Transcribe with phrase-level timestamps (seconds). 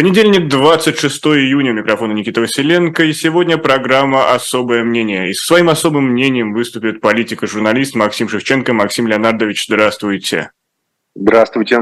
[0.00, 5.28] Понедельник, 26 июня, микрофон Никита Василенко, и сегодня программа «Особое мнение».
[5.28, 8.72] И со своим особым мнением выступит политик и журналист Максим Шевченко.
[8.72, 10.52] Максим Леонардович, здравствуйте.
[11.14, 11.80] Здравствуйте.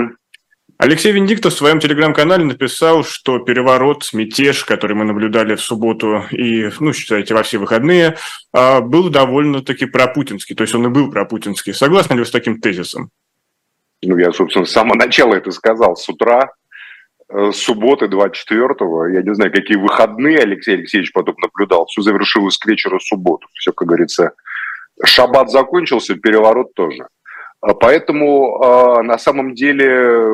[0.78, 6.69] Алексей Венедиктов в своем телеграм-канале написал, что переворот, мятеж, который мы наблюдали в субботу и,
[6.80, 8.16] ну, считайте, во все выходные,
[8.53, 11.72] а, был довольно-таки пропутинский, то есть он и был пропутинский.
[11.72, 13.10] Согласны ли вы с таким тезисом?
[14.03, 15.94] Ну, я, собственно, с самого начала это сказал.
[15.94, 16.50] С утра
[17.52, 23.01] субботы 24-го, я не знаю, какие выходные Алексей Алексеевич потом наблюдал, все завершилось к вечеру
[23.01, 23.48] субботу.
[23.55, 24.33] Все, как говорится,
[25.05, 27.07] шаббат закончился, переворот тоже.
[27.61, 30.30] А поэтому а, на самом деле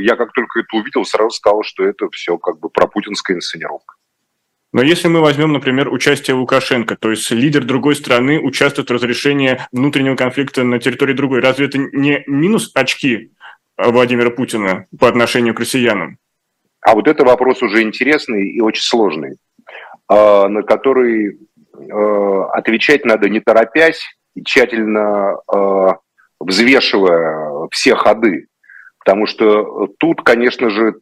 [0.00, 3.94] я как только это увидел, сразу сказал, что это все как бы пропутинская инсценировка.
[4.72, 9.60] Но если мы возьмем, например, участие Лукашенко, то есть лидер другой страны участвует в разрешении
[9.70, 13.32] внутреннего конфликта на территории другой, разве это не минус очки
[13.76, 16.18] Владимира Путина по отношению к россиянам?
[16.82, 19.36] А вот это вопрос уже интересный и очень сложный,
[20.08, 21.38] а, на который
[21.90, 24.02] а, отвечать надо не торопясь
[24.34, 25.98] и тщательно а,
[26.40, 28.46] взвешивая все ходы.
[28.98, 30.94] Потому что тут, конечно же,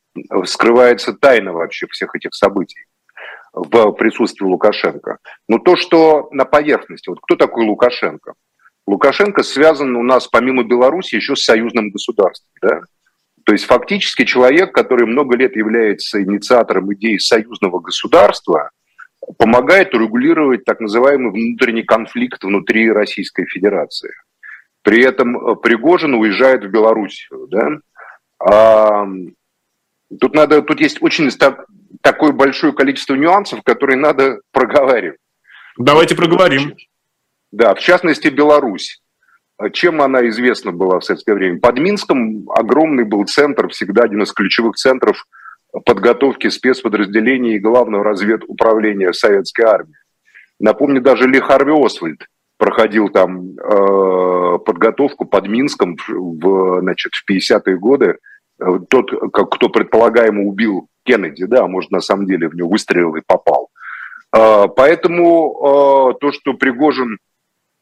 [0.44, 2.84] скрывается тайна вообще всех этих событий
[3.52, 5.18] в присутствии Лукашенко.
[5.48, 8.34] Но то, что на поверхности, вот кто такой Лукашенко?
[8.86, 12.48] Лукашенко связан у нас помимо Беларуси еще с союзным государством.
[12.62, 12.80] Да?
[13.50, 18.70] То есть фактически человек, который много лет является инициатором идеи союзного государства,
[19.38, 24.12] помогает регулировать так называемый внутренний конфликт внутри Российской Федерации.
[24.82, 27.48] При этом э, Пригожин уезжает в Белоруссию.
[27.48, 27.70] Да?
[28.38, 29.08] А,
[30.20, 31.28] тут, надо, тут есть очень
[32.02, 35.18] такое большое количество нюансов, которые надо проговаривать.
[35.76, 36.76] Давайте проговорим.
[37.50, 39.02] Да, в частности, Беларусь.
[39.72, 41.60] Чем она известна была в советское время?
[41.60, 45.26] Под Минском огромный был центр, всегда один из ключевых центров
[45.84, 49.94] подготовки спецподразделений и главного разведуправления советской армии.
[50.58, 52.26] Напомню, даже Ли Харви Освальд
[52.58, 58.18] проходил там э, подготовку под Минском в, значит, в 50-е годы.
[58.90, 63.22] Тот, как, кто предполагаемо убил Кеннеди, да, может, на самом деле в него выстрелил и
[63.26, 63.70] попал.
[64.36, 67.18] Э, поэтому э, то, что Пригожин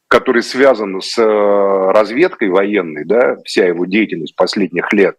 [0.09, 5.15] который связан с э, разведкой военной, да, вся его деятельность последних лет,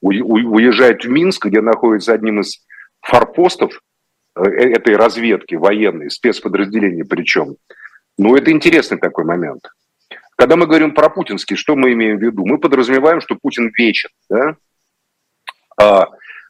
[0.00, 2.62] уезжает в Минск, где находится одним из
[3.00, 3.80] форпостов
[4.36, 7.56] э, э, этой разведки военной, спецподразделения причем.
[8.18, 9.62] Ну, это интересный такой момент.
[10.36, 12.44] Когда мы говорим про путинский, что мы имеем в виду?
[12.44, 14.56] Мы подразумеваем, что Путин вечен, да?
[15.80, 16.08] А,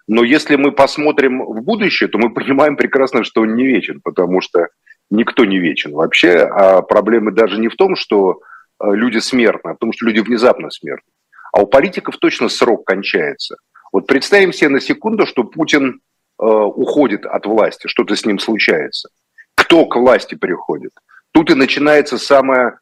[0.09, 4.41] но если мы посмотрим в будущее, то мы понимаем прекрасно, что он не вечен, потому
[4.41, 4.69] что
[5.17, 8.41] никто не вечен вообще, а проблемы даже не в том, что
[8.81, 11.11] э, люди смертны, а в том, что люди внезапно смертны.
[11.53, 13.57] А у политиков точно срок кончается.
[13.93, 16.01] Вот представим себе на секунду, что Путин
[16.41, 19.09] э, уходит от власти, что-то с ним случается.
[19.55, 20.91] Кто к власти приходит?
[21.33, 22.79] Тут и начинается самое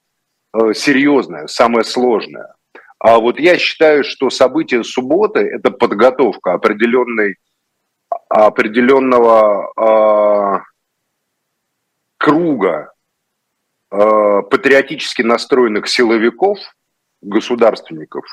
[0.55, 2.55] э, серьезное, самое сложное.
[2.99, 7.37] А вот я считаю, что события субботы– это подготовка определенной,
[8.29, 10.72] определенного э,
[12.23, 12.93] круга
[13.91, 16.57] э, патриотически настроенных силовиков,
[17.21, 18.25] государственников,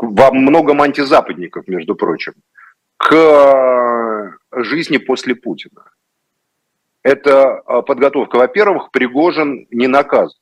[0.00, 2.34] во многом антизападников, между прочим,
[2.96, 5.82] к э, жизни после Путина.
[7.02, 8.36] Это э, подготовка.
[8.36, 10.38] Во-первых, Пригожин не наказан.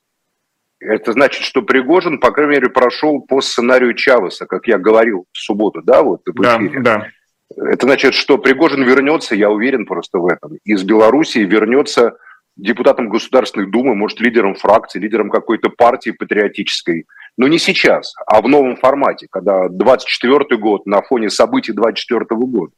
[0.78, 5.38] Это значит, что Пригожин, по крайней мере, прошел по сценарию Чавеса, как я говорил в
[5.38, 6.81] субботу, да, вот в эфире.
[6.82, 7.70] Да, да.
[7.70, 12.19] Это значит, что Пригожин вернется, я уверен просто в этом, из Белоруссии вернется
[12.56, 17.06] депутатом Государственной Думы, может, лидером фракции, лидером какой-то партии патриотической.
[17.37, 22.72] Но не сейчас, а в новом формате, когда 24 год на фоне событий 24 года.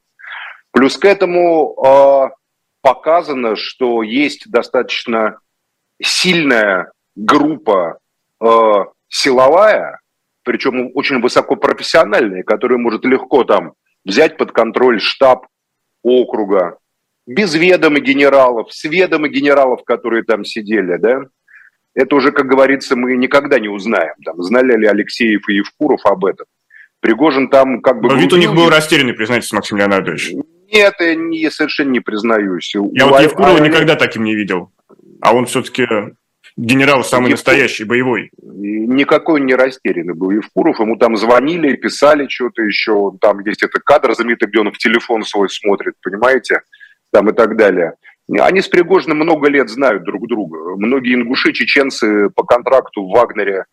[0.73, 2.29] Плюс к этому э,
[2.83, 5.39] показано, что есть достаточно
[6.03, 7.99] сильная группа
[8.41, 8.47] э,
[9.09, 10.01] силовая,
[10.43, 13.75] причем очень высокопрофессиональная, которая может легко там
[14.05, 15.47] взять под контроль штаб
[16.03, 16.79] округа,
[17.29, 21.21] без ведома генералов, с ведома генералов, которые там сидели, да,
[21.95, 24.15] это уже, как говорится, мы никогда не узнаем.
[24.25, 26.47] Там, знали ли Алексеев и Евкуров об этом.
[27.01, 28.09] Пригожин там как бы...
[28.09, 30.33] Но вид у них был растерянный, признайтесь, Максим Леонардович.
[30.73, 32.75] Нет, я, не, я совершенно не признаюсь.
[32.75, 33.61] Я у вот Евкурова а...
[33.61, 34.73] никогда таким не видел.
[35.21, 35.87] А он все-таки
[36.57, 37.47] генерал самый Евкуров.
[37.47, 38.31] настоящий, боевой.
[38.43, 40.81] Никакой не растерянный был Евкуров.
[40.81, 43.13] Ему там звонили, писали что-то еще.
[43.21, 46.63] Там есть этот кадр знаменитый, где он в телефон свой смотрит, понимаете?
[47.13, 47.95] Там и так далее.
[48.41, 50.77] Они с Пригожиным много лет знают друг друга.
[50.77, 53.65] Многие ингуши, чеченцы по контракту в Вагнере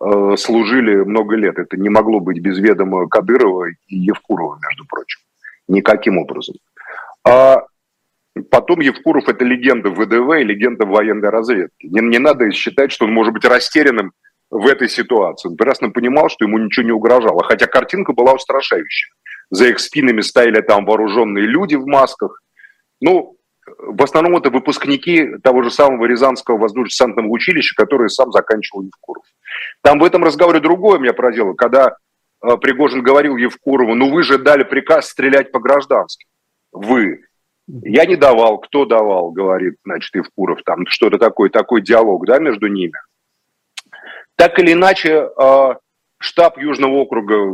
[0.00, 1.58] э, служили много лет.
[1.58, 5.20] Это не могло быть без ведома Кадырова и Евкурова, между прочим.
[5.66, 6.56] Никаким образом.
[7.24, 7.62] А
[8.50, 11.86] потом Евкуров– это легенда ВДВ и легенда военной разведки.
[11.86, 14.12] Не, не надо считать, что он может быть растерянным
[14.50, 15.48] в этой ситуации.
[15.48, 19.10] Он прекрасно понимал, что ему ничего не угрожало, хотя картинка была устрашающая.
[19.48, 22.41] За их спинами стояли там вооруженные люди в масках.
[23.02, 29.24] Ну, в основном это выпускники того же самого Рязанского воздушно-десантного училища, которые сам заканчивал Евкуров.
[29.82, 31.96] Там в этом разговоре другое меня поразило, когда
[32.42, 36.28] э, Пригожин говорил Евкурову, ну вы же дали приказ стрелять по гражданским.
[36.70, 37.22] Вы.
[37.66, 42.68] Я не давал, кто давал, говорит, значит, Евкуров, там что-то такое, такой диалог, да, между
[42.68, 42.94] ними.
[44.36, 45.74] Так или иначе, э,
[46.18, 47.52] штаб Южного округа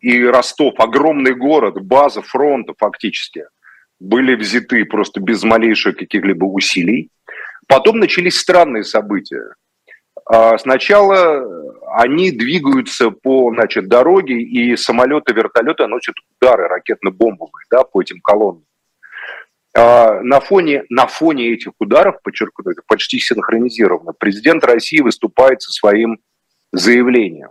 [0.00, 3.44] и Ростов, огромный город, база фронта фактически,
[4.00, 7.10] были взяты просто без малейших каких-либо усилий.
[7.68, 9.54] Потом начались странные события.
[10.26, 11.44] А, сначала
[11.92, 18.64] они двигаются по значит, дороге, и самолеты, вертолеты носят удары ракетно-бомбовые да, по этим колоннам.
[19.76, 25.70] А, на фоне, на фоне этих ударов, подчеркну, это почти синхронизировано, президент России выступает со
[25.70, 26.18] своим
[26.72, 27.50] заявлением.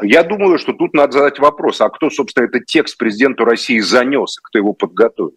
[0.00, 4.38] Я думаю, что тут надо задать вопрос, а кто, собственно, этот текст президенту России занес,
[4.42, 5.36] кто его подготовил?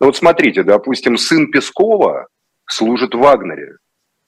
[0.00, 2.26] Ну вот смотрите, допустим, сын Пескова
[2.66, 3.76] служит в Вагнере.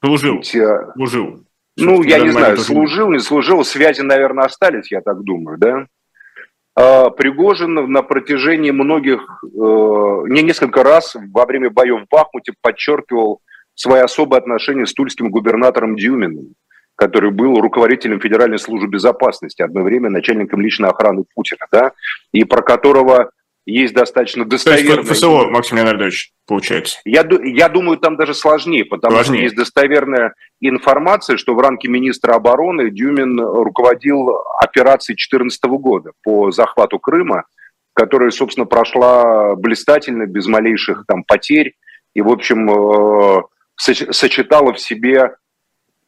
[0.05, 0.57] Служил, Ведь,
[0.95, 1.45] служил.
[1.77, 5.87] Ну, я не знаю, служил, не служил, связи, наверное, остались, я так думаю, да?
[6.75, 13.41] А, Пригожин на протяжении многих, э, не несколько раз во время боев в Бахмуте подчеркивал
[13.75, 16.55] свои особые отношения с тульским губернатором Дюминым,
[16.95, 21.93] который был руководителем Федеральной службы безопасности, одно время начальником личной охраны Путина, да,
[22.33, 23.31] и про которого
[23.65, 24.97] есть достаточно достоверная...
[24.97, 26.99] То есть ФСО, Максим Леонардович, получается?
[27.05, 29.37] Я, я думаю, там даже сложнее, потому сложнее.
[29.37, 34.31] что есть достоверная информация, что в рамке министра обороны Дюмин руководил
[34.61, 37.45] операцией 2014 года по захвату Крыма,
[37.95, 41.75] которая, собственно, прошла блистательно, без малейших там потерь,
[42.15, 43.43] и, в общем, э,
[43.77, 45.37] сочетала в себе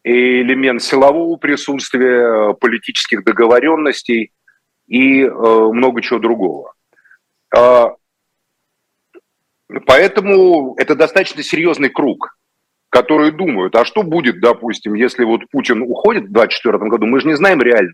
[0.02, 4.32] элемент силового присутствия, политических договоренностей
[4.86, 6.73] и э, много чего другого.
[7.56, 7.94] А,
[9.86, 12.36] поэтому это достаточно серьезный круг,
[12.88, 17.28] которые думают, а что будет, допустим, если вот Путин уходит в 2024 году, мы же
[17.28, 17.92] не знаем реально,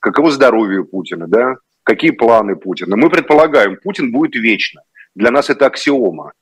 [0.00, 2.96] каково здоровье Путина, да, какие планы Путина.
[2.96, 4.82] Мы предполагаем, Путин будет вечно.
[5.14, 6.32] Для нас это аксиома.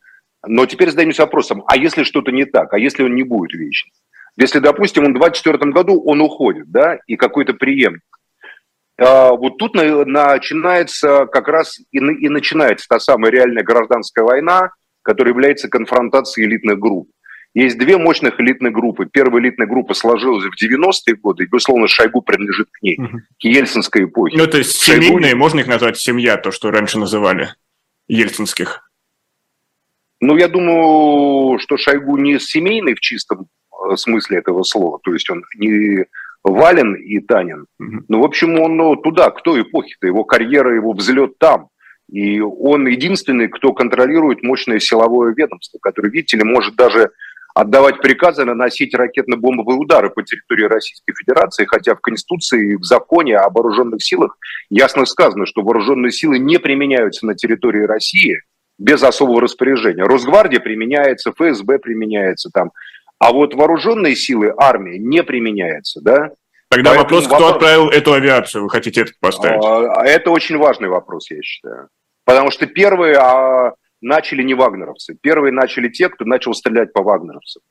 [0.46, 3.90] Но теперь задаемся вопросом, а если что-то не так, а если он не будет вечно?
[4.36, 8.02] Если, допустим, он в 2024 году он уходит, да, и какой-то преемник,
[8.98, 14.70] вот тут начинается как раз и, и начинается та самая реальная гражданская война,
[15.02, 17.10] которая является конфронтацией элитных групп.
[17.56, 19.06] Есть две мощных элитных группы.
[19.06, 23.20] Первая элитная группа сложилась в 90-е годы, и, безусловно, Шойгу принадлежит к ней, угу.
[23.40, 24.36] к ельцинской эпохе.
[24.36, 25.02] Ну, то есть Шойгу...
[25.02, 27.54] семейные, можно их назвать семья, то, что раньше называли
[28.08, 28.90] ельцинских?
[30.20, 33.46] Ну, я думаю, что Шойгу не семейный в чистом
[33.90, 36.04] э, смысле этого слова, то есть он не
[36.46, 37.66] Вален и Танин.
[37.78, 41.68] Ну, в общем, он ну, туда, кто эпохи-то, его карьера, его взлет там.
[42.08, 47.10] И он единственный, кто контролирует мощное силовое ведомство, которое, видите ли, может даже
[47.52, 53.38] отдавать приказы наносить ракетно-бомбовые удары по территории Российской Федерации, хотя в Конституции и в законе
[53.38, 54.36] о вооруженных силах
[54.70, 58.36] ясно сказано, что вооруженные силы не применяются на территории России
[58.78, 60.04] без особого распоряжения.
[60.04, 62.70] Росгвардия применяется, ФСБ применяется, там,
[63.18, 66.30] а вот вооруженные силы армии не применяется, да?
[66.68, 67.52] Тогда Поэтому вопрос, кто вопрос...
[67.52, 69.64] отправил эту авиацию, вы хотите это поставить?
[69.64, 71.88] А, это очень важный вопрос, я считаю.
[72.24, 75.16] Потому что первые а, начали не вагнеровцы.
[75.20, 77.62] Первые начали те, кто начал стрелять по вагнеровцам.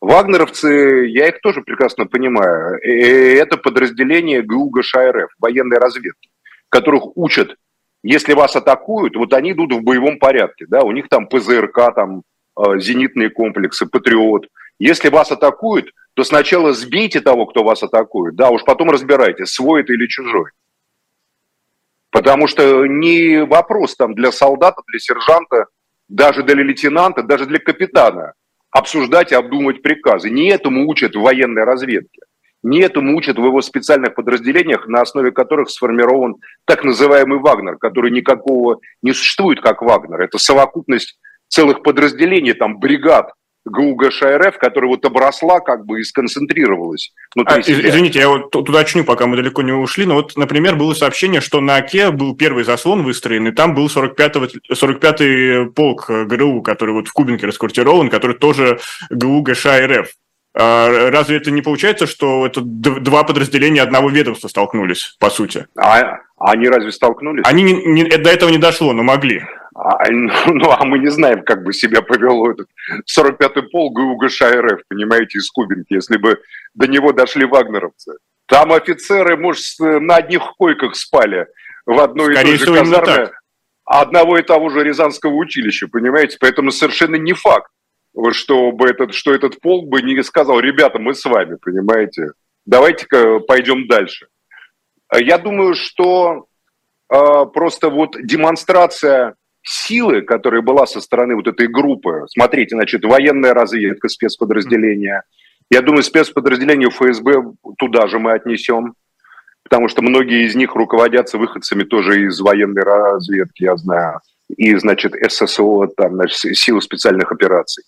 [0.00, 6.30] Вагнеровцы, я их тоже прекрасно понимаю, это подразделение ГУ ГШРФ, военной разведки,
[6.68, 7.56] которых учат,
[8.04, 12.22] если вас атакуют, вот они идут в боевом порядке, да, у них там ПЗРК, там
[12.54, 14.46] а, зенитные комплексы, Патриот–
[14.78, 19.82] если вас атакуют, то сначала сбейте того, кто вас атакует, да, уж потом разбирайтесь, свой
[19.82, 20.50] это или чужой.
[22.10, 25.66] Потому что не вопрос там для солдата, для сержанта,
[26.08, 28.32] даже для лейтенанта, даже для капитана
[28.70, 30.30] обсуждать и обдумывать приказы.
[30.30, 32.22] Не этому учат в военной разведке.
[32.62, 38.10] Не этому учат в его специальных подразделениях, на основе которых сформирован так называемый Вагнер, который
[38.10, 40.20] никакого не существует как Вагнер.
[40.20, 43.32] Это совокупность целых подразделений, там, бригад,
[43.66, 47.12] ГУГШ РФ, которая вот обросла как бы и сконцентрировалась.
[47.44, 50.94] А, извините, я вот туда уточню, пока мы далеко не ушли, но вот, например, было
[50.94, 56.62] сообщение, что на Оке был первый заслон выстроен, и там был 45-й 45 полк ГРУ,
[56.62, 58.78] который вот в Кубинке расквартирован, который тоже
[59.10, 60.08] ГУ ГШ РФ.
[60.54, 65.66] А разве это не получается, что это два подразделения одного ведомства столкнулись, по сути?
[65.76, 67.44] А они разве столкнулись?
[67.46, 69.44] Они не, не, до этого не дошло, но могли.
[69.78, 72.68] А, ну, а мы не знаем, как бы себя повело этот
[73.16, 76.40] 45-й полк ГУГШ РФ, понимаете, из Кубинки, если бы
[76.74, 78.14] до него дошли вагнеровцы.
[78.46, 81.46] Там офицеры, может, на одних койках спали
[81.86, 83.30] в одной Скорее и той же казарме
[83.84, 86.36] одного и того же Рязанского училища, понимаете?
[86.40, 87.70] Поэтому совершенно не факт,
[88.32, 92.32] чтобы этот, что этот полк бы не сказал, ребята, мы с вами, понимаете?
[92.66, 94.26] Давайте-ка пойдем дальше.
[95.14, 96.46] Я думаю, что
[97.10, 103.54] э, просто вот демонстрация силы, которая была со стороны вот этой группы, смотрите, значит, военная
[103.54, 105.22] разведка, спецподразделения,
[105.70, 108.94] я думаю, спецподразделение ФСБ туда же мы отнесем,
[109.62, 114.20] потому что многие из них руководятся выходцами тоже из военной разведки, я знаю,
[114.56, 117.84] и, значит, ССО, там, значит, силы специальных операций.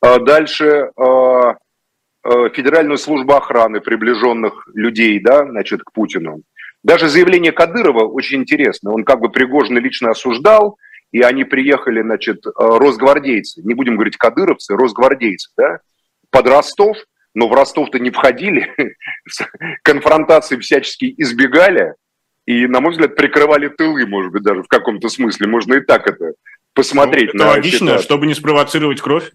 [0.00, 1.56] А дальше а,
[2.22, 6.42] а, Федеральную службу охраны приближенных людей, да, значит, к Путину.
[6.84, 8.92] Даже заявление Кадырова очень интересно.
[8.92, 10.76] Он как бы Пригожина лично осуждал,
[11.12, 15.80] и они приехали, значит, росгвардейцы, не будем говорить кадыровцы, росгвардейцы, да,
[16.30, 16.96] под Ростов,
[17.34, 18.74] но в Ростов-то не входили,
[19.82, 21.94] конфронтации всячески избегали,
[22.46, 25.48] и, на мой взгляд, прикрывали тылы, может быть, даже в каком-то смысле.
[25.48, 26.32] Можно и так это
[26.74, 27.34] посмотреть.
[27.34, 28.04] Ну, это логично, ситуацию.
[28.04, 29.32] чтобы не спровоцировать кровь?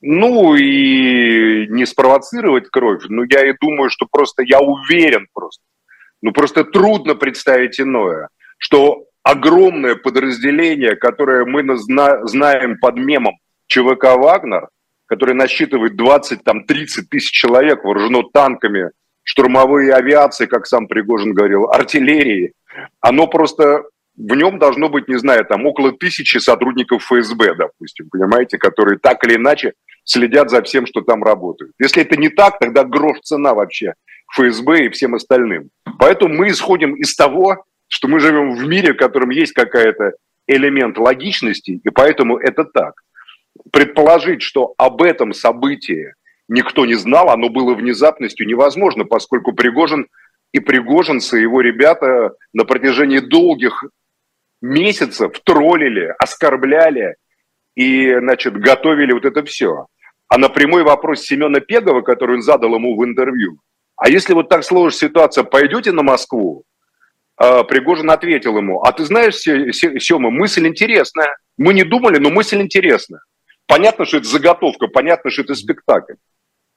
[0.00, 5.62] Ну, и не спровоцировать кровь, но я и думаю, что просто я уверен просто,
[6.20, 13.34] ну, просто трудно представить иное, что огромное подразделение, которое мы знаем под мемом
[13.66, 14.68] ЧВК «Вагнер»,
[15.06, 18.90] который насчитывает 20, там, 30 тысяч человек, вооружено танками,
[19.24, 22.52] штурмовой авиацией, как сам Пригожин говорил, артиллерии,
[23.00, 23.84] оно просто
[24.16, 29.24] в нем должно быть, не знаю, там около тысячи сотрудников ФСБ, допустим, понимаете, которые так
[29.24, 29.72] или иначе
[30.04, 31.72] следят за всем, что там работает.
[31.78, 33.94] Если это не так, тогда грош цена вообще
[34.34, 35.70] ФСБ и всем остальным.
[35.98, 40.12] Поэтому мы исходим из того, что мы живем в мире, в котором есть какая-то
[40.46, 42.94] элемент логичности, и поэтому это так
[43.70, 46.14] предположить, что об этом событии
[46.48, 50.06] никто не знал, оно было внезапностью невозможно, поскольку Пригожин
[50.52, 53.84] и Пригожинцы, его ребята на протяжении долгих
[54.62, 57.16] месяцев троллили, оскорбляли
[57.74, 59.86] и, значит, готовили вот это все.
[60.28, 63.58] А на прямой вопрос Семена Пегова, который он задал ему в интервью,
[63.96, 66.64] а если вот так сложится ситуация, пойдете на Москву?
[67.36, 71.36] А Пригожин ответил ему, а ты знаешь, Сема, мысль интересная.
[71.56, 73.20] Мы не думали, но мысль интересная.
[73.66, 76.14] Понятно, что это заготовка, понятно, что это спектакль.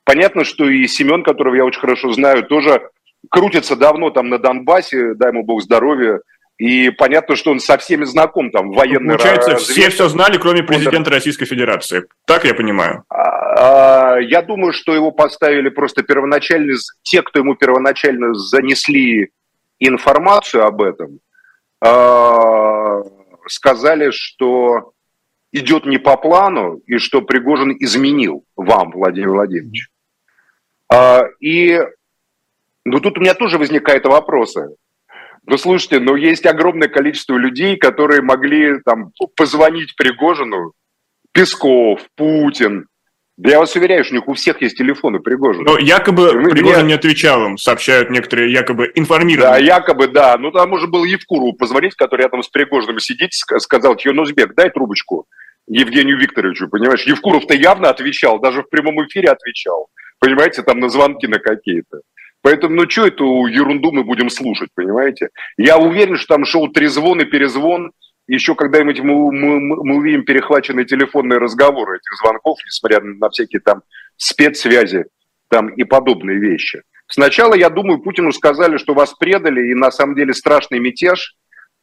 [0.06, 2.90] Понятно, что и Семен, которого я очень хорошо знаю, тоже
[3.30, 6.20] крутится давно там на Донбассе, дай ему бог здоровья,
[6.58, 9.82] и понятно, что он со всеми знаком там в военной Получается, разведке.
[9.82, 12.04] все все знали, кроме президента Российской Федерации.
[12.26, 13.04] Так я понимаю?
[13.10, 19.32] А, а, я думаю, что его поставили просто первоначально, те, кто ему первоначально занесли
[19.80, 21.20] информацию об этом,
[21.82, 23.02] а,
[23.48, 24.94] сказали, что
[25.52, 29.90] идет не по плану и что Пригожин изменил вам, Владимир Владимирович.
[30.92, 31.80] А, и
[32.86, 34.76] ну, тут у меня тоже возникают вопросы.
[35.48, 40.74] Ну, слушайте, ну, есть огромное количество людей, которые могли там позвонить Пригожину,
[41.32, 42.88] Песков, Путин,
[43.38, 45.66] да я вас уверяю, что у них у всех есть телефоны Пригожина.
[45.66, 46.88] Но якобы Мы, Пригожин меня...
[46.88, 49.52] не отвечал им, сообщают некоторые якобы информированные.
[49.52, 50.38] Да, якобы, да.
[50.38, 55.26] Ну, там уже был Евкурову позвонить, который рядом с Пригожиным сидит, сказал, Юнусбек, дай трубочку.
[55.68, 57.04] Евгению Викторовичу, понимаешь?
[57.04, 59.90] Евкуров-то явно отвечал, даже в прямом эфире отвечал,
[60.20, 62.02] понимаете, там на звонки на какие-то.
[62.42, 65.30] Поэтому, ну, что эту ерунду мы будем слушать, понимаете?
[65.58, 67.92] Я уверен, что там шел трезвон и перезвон,
[68.28, 73.84] еще когда-нибудь мы, мы, мы увидим перехваченные телефонные разговоры этих звонков, несмотря на всякие там
[74.18, 75.06] спецсвязи
[75.50, 76.82] там и подобные вещи.
[77.08, 81.36] Сначала, я думаю, Путину сказали, что вас предали, и на самом деле страшный мятеж,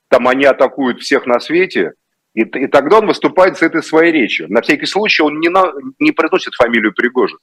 [0.09, 1.93] там они атакуют всех на свете,
[2.35, 4.47] и, и тогда он выступает с этой своей речью.
[4.51, 7.39] На всякий случай он не, на, не произносит фамилию Пригожин.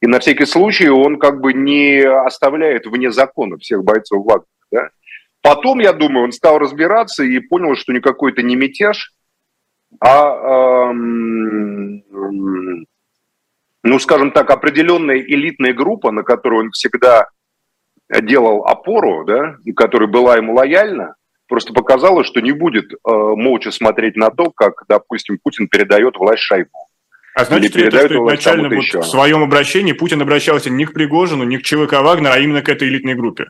[0.00, 4.46] И на всякий случай он как бы не оставляет вне закона всех бойцов Вагнера.
[4.70, 4.90] Да?
[5.42, 9.14] Потом, я думаю, он стал разбираться и понял, что никакой это не мятеж,
[10.00, 12.02] а, эм,
[13.82, 17.28] ну, скажем так, определенная элитная группа, на которую он всегда
[18.22, 21.14] делал опору, да, и которая была ему лояльна,
[21.46, 26.42] просто показала, что не будет э, молча смотреть на то, как, допустим, Путин передает власть
[26.42, 26.88] Шойгу.
[27.34, 31.44] А значит ли это, что изначально вот в своем обращении Путин обращался не к Пригожину,
[31.44, 33.46] не к ЧВК Вагнер, а именно к этой элитной группе?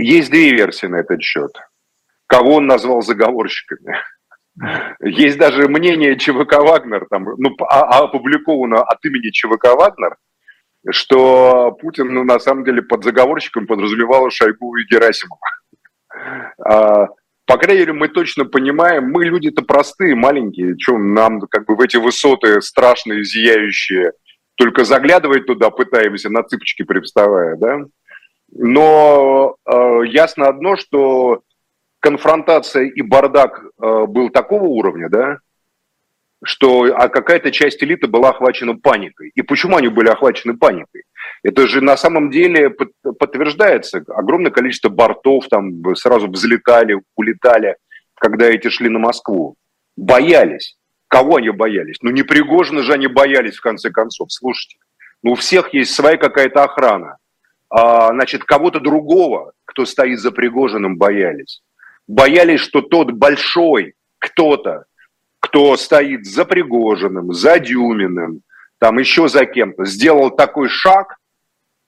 [0.00, 1.52] Есть две версии на этот счет.
[2.26, 3.96] Кого он назвал заговорщиками?
[5.00, 10.16] Есть даже мнение ЧВК Вагнер, там, ну, а, а опубликовано от имени ЧВК Вагнер–
[10.88, 15.40] что Путин, ну, на самом деле, под заговорщиком подразумевал Шойгу и Герасимова.
[16.64, 17.08] А,
[17.46, 21.80] по крайней мере, мы точно понимаем, мы люди-то простые, маленькие, что нам как бы в
[21.80, 24.12] эти высоты страшные, зияющие,
[24.56, 27.80] только заглядывать туда пытаемся, на цыпочки привставая, да?
[28.52, 31.42] Но э, ясно одно, что
[32.00, 35.38] конфронтация и бардак э, был такого уровня, да,
[36.42, 39.30] что а какая-то часть элиты была охвачена паникой.
[39.34, 41.04] И почему они были охвачены паникой?
[41.42, 44.04] Это же на самом деле подтверждается.
[44.08, 47.76] Огромное количество бортов там сразу взлетали, улетали,
[48.14, 49.56] когда эти шли на Москву.
[49.96, 50.76] Боялись.
[51.08, 51.98] Кого они боялись?
[52.02, 54.32] Ну, не Пригожина же они боялись, в конце концов.
[54.32, 54.78] Слушайте,
[55.22, 57.16] ну, у всех есть своя какая-то охрана.
[57.70, 61.62] А, значит, кого-то другого, кто стоит за Пригожиным, боялись.
[62.08, 64.84] Боялись, что тот большой кто-то,
[65.38, 68.42] кто стоит за Пригожиным, за Дюминым,
[68.78, 71.16] там еще за кем-то, сделал такой шаг,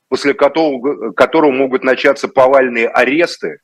[0.08, 3.58] после которого, которого могут начаться повальные аресты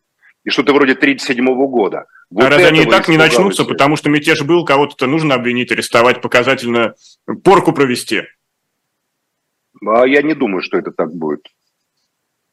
[0.45, 2.07] и что-то вроде 1937 года.
[2.31, 5.71] Вот а разве они и так не начнутся, потому что мятеж был, кого-то нужно обвинить,
[5.71, 6.95] арестовать, показательно
[7.45, 8.23] порку провести?
[9.87, 11.47] А я не думаю, что это так будет.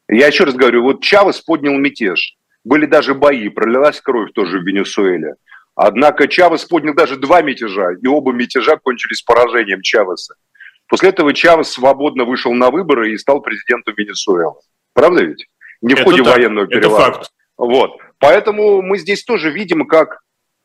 [0.08, 2.36] Я еще раз говорю, вот Чавес поднял мятеж.
[2.64, 5.36] Были даже бои, пролилась кровь тоже в Венесуэле.
[5.76, 10.36] Однако Чавес поднял даже два мятежа, и оба мятежа кончились поражением Чавеса.
[10.88, 14.56] После этого Чавес свободно вышел на выборы и стал президентом Венесуэлы.
[14.94, 15.48] Правда ведь?
[15.82, 17.04] Не в ходе так, военного переворота.
[17.04, 17.32] Это факт.
[17.58, 17.98] Вот.
[18.20, 20.22] Поэтому мы здесь тоже видим, как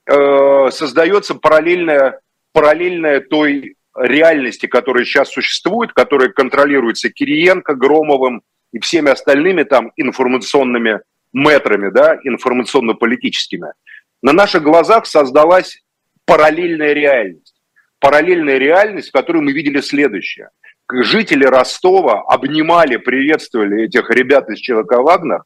[0.07, 2.21] э, создается параллельная,
[2.53, 8.43] параллельная той реальности, которая сейчас существует, которая контролируется Кириенко, Громовым
[8.73, 11.01] и всеми остальными там информационными
[11.33, 13.73] метрами, да, информационно-политическими
[14.23, 15.83] на наших глазах создалась
[16.27, 17.55] параллельная реальность.
[17.99, 20.51] Параллельная реальность, в которой мы видели следующее.
[20.93, 25.43] Жители Ростова обнимали, приветствовали этих ребят из ЧВК «Вагнер»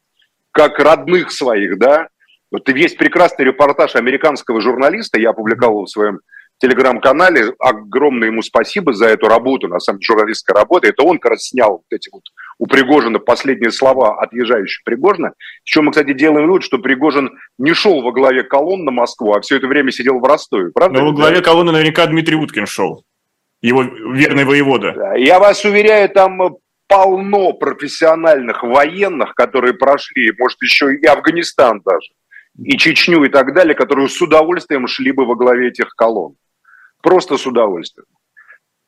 [0.52, 2.09] как родных своих, да.
[2.50, 6.20] Вот есть прекрасный репортаж американского журналиста, я опубликовал в своем
[6.59, 7.53] телеграм-канале.
[7.59, 10.88] Огромное ему спасибо за эту работу, на самом деле, журналистская работа.
[10.88, 12.22] Это он как раз снял вот эти вот
[12.59, 15.33] у Пригожина последние слова отъезжающего Пригожина.
[15.64, 19.40] Еще мы, кстати, делаем вывод, что Пригожин не шел во главе колонн на Москву, а
[19.40, 21.01] все это время сидел в Ростове, правда?
[21.01, 23.05] Но во главе колонны наверняка Дмитрий Уткин шел,
[23.61, 25.14] его верный воевода.
[25.17, 32.11] Я вас уверяю, там полно профессиональных военных, которые прошли, может, еще и Афганистан даже,
[32.62, 36.37] и Чечню и так далее, которые с удовольствием шли бы во главе этих колонн.
[37.03, 38.07] Просто с удовольствием.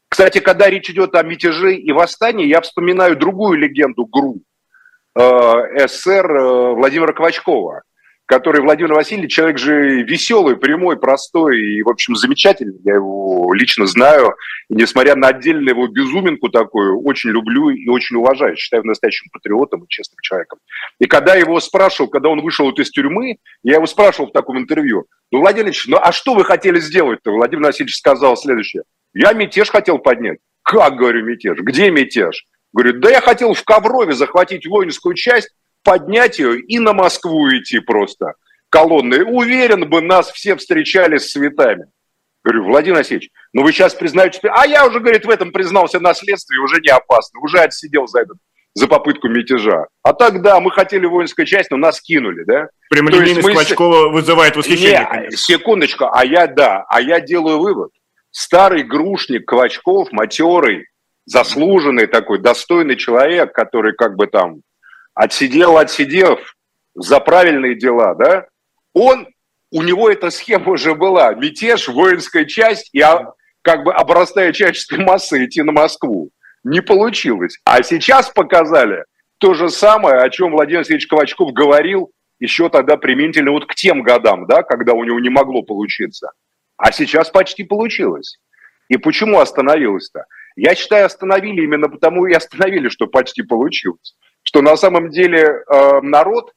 [0.09, 4.41] Кстати, когда речь идет о мятеже и восстании, я вспоминаю другую легенду ГРУ,
[5.19, 7.83] э, СССР э, Владимира Квачкова,
[8.27, 12.79] который Владимир Васильевич, человек же веселый, прямой, простой и, в общем, замечательный.
[12.85, 14.35] Я его лично знаю.
[14.69, 18.57] И несмотря на отдельную его безуминку такую, очень люблю и очень уважаю.
[18.57, 20.59] Считаю настоящим патриотом и честным человеком.
[20.99, 25.07] И когда его спрашивал, когда он вышел из тюрьмы, я его спрашивал в таком интервью,
[25.31, 27.31] ну, Владимир Ильич, ну а что вы хотели сделать-то?
[27.31, 28.83] Владимир Васильевич сказал следующее.
[29.15, 30.39] Я мятеж хотел поднять.
[30.63, 31.59] Как, говорю, мятеж?
[31.61, 32.45] Где мятеж?
[32.73, 35.51] Говорю, да я хотел в Коврове захватить воинскую часть,
[35.87, 38.35] поднять ее и на Москву идти просто
[38.71, 39.23] колонной.
[39.23, 41.87] Уверен бы, нас все встречали с цветами.
[42.43, 46.13] Говорю, Владимир Васильевич, ну вы сейчас признаете, а я уже, говорит, в этом признался на
[46.13, 48.37] следствии, уже не опасно, уже отсидел за этот
[48.75, 49.87] за попытку мятежа.
[50.03, 52.69] А тогда мы хотели воинскую часть, но нас кинули, да?
[52.91, 53.55] Прямолинейность мы...
[53.55, 55.29] Клочкова вызывает восхищение.
[55.31, 57.91] Не, секундочку, а я, да, а я делаю вывод.
[58.33, 60.89] Старый грушник Клочков, матерый,
[61.25, 64.61] заслуженный такой, достойный человек, который как бы там
[65.17, 66.55] отсидел, отсидев
[66.95, 68.47] за правильные дела, да,
[68.93, 69.27] он,
[69.73, 71.35] у него эта схема уже была.
[71.35, 73.03] Мятеж, воинская часть и
[73.63, 76.31] как бы обрастая человеческой массой идти на Москву.
[76.63, 77.59] Не получилось.
[77.65, 79.05] А сейчас показали
[79.39, 84.03] то же самое, о чем Владимир Алексеевич Ковачков говорил еще тогда применительно вот к тем
[84.03, 86.31] годам, да, когда у него не могло получиться.
[86.77, 88.39] А сейчас почти получилось.
[88.89, 90.27] И почему остановилось-то?
[90.57, 94.15] Я считаю, остановили именно потому и остановили, что почти получилось
[94.57, 96.53] что на самом деле э, народ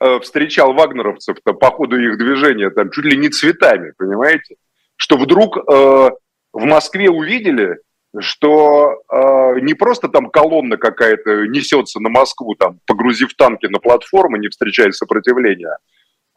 [0.00, 4.56] э, встречал вагнеровцев-то по ходу их движения там чуть ли не цветами, понимаете?
[4.96, 7.76] Что вдруг э, в Москве увидели,
[8.18, 14.40] что э, не просто там колонна какая-то несется на Москву, там, погрузив танки на платформы,
[14.40, 15.78] не встречая сопротивления,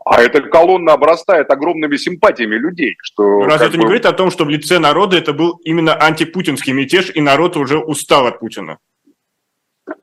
[0.06, 2.96] а эта колонна обрастает огромными симпатиями людей.
[3.02, 3.80] Что, ну, Разве это бы...
[3.80, 7.58] не говорит о том, что в лице народа это был именно антипутинский мятеж, и народ
[7.58, 8.78] уже устал от Путина?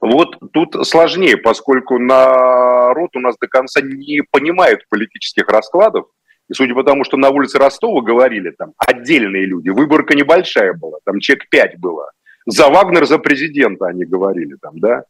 [0.01, 6.07] Вот тут сложнее, поскольку народ у нас до конца не понимает политических раскладов.
[6.49, 10.99] И судя по тому, что на улице Ростова говорили там отдельные люди, выборка небольшая была,
[11.05, 12.11] там человек пять было.
[12.47, 15.05] За Вагнер, за президента они говорили там, да.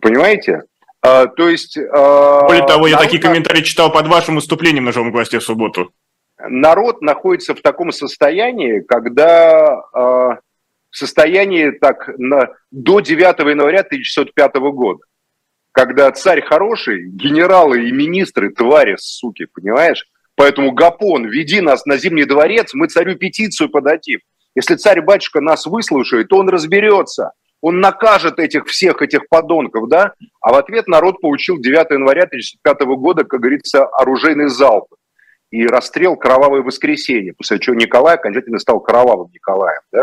[0.00, 0.64] Понимаете?
[1.00, 1.78] А, то есть...
[1.78, 5.92] А, Более того, я такие комментарии читал под вашим выступлением на «Живом гвозде» в субботу.
[6.38, 10.38] Народ находится в таком состоянии, когда а,
[10.96, 15.00] состоянии так на, до 9 января 1905 года,
[15.72, 20.06] когда царь хороший, генералы и министры твари, суки, понимаешь?
[20.34, 24.20] Поэтому Гапон, веди нас на Зимний дворец, мы царю петицию подадим.
[24.54, 30.14] Если царь-батюшка нас выслушает, то он разберется он накажет этих всех этих подонков, да?
[30.40, 34.92] А в ответ народ получил 9 января 1935 года, как говорится, оружейный залп
[35.50, 39.80] и расстрел «Кровавое воскресенье», после чего Николай окончательно стал кровавым Николаем.
[39.92, 40.02] Да?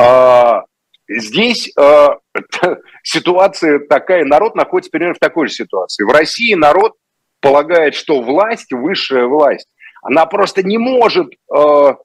[0.00, 0.64] А,
[1.08, 2.18] здесь а,
[3.02, 6.04] ситуация такая, народ находится примерно в такой же ситуации.
[6.04, 6.94] В России народ
[7.40, 9.68] полагает, что власть, высшая власть,
[10.02, 11.96] она просто не может а,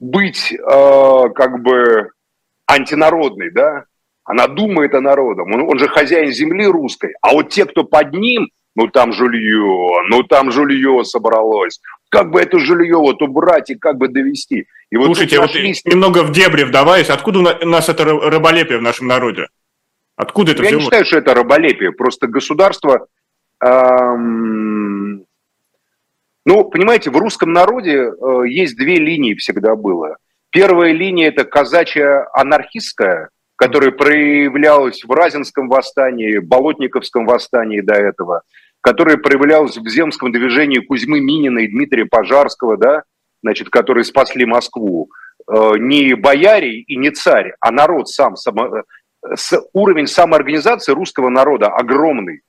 [0.00, 2.10] быть как бы
[2.66, 3.84] антинародный, да,
[4.24, 8.12] она думает о народом, он, он же хозяин земли русской, а вот те, кто под
[8.12, 11.80] ним, ну там жулье, ну там жулье собралось,
[12.14, 14.68] как бы это жилье вот убрать и как бы довести.
[14.90, 15.84] И вот Слушайте, вот нашлись...
[15.84, 19.48] немного в дебри вдаваясь, откуда у нас это раболепие в нашем народе?
[20.14, 20.84] Откуда это Я взялось?
[20.84, 23.08] не считаю, что это раболепие, просто государство...
[23.60, 25.24] Эм...
[26.46, 30.18] Ну, понимаете, в русском народе э, есть две линии всегда было.
[30.50, 38.42] Первая линия– это казачья анархистская, которая проявлялась в Разинском восстании, Болотниковском восстании до этого,
[38.84, 43.02] которая проявлялась в земском движении Кузьмы Минина и Дмитрия Пожарского, да,
[43.42, 45.08] значит, которые спасли Москву.
[45.50, 48.36] Э, не бояре и не царь, а народ сам.
[48.36, 48.82] Само, э,
[49.36, 52.42] с, уровень самоорганизации русского народа огромный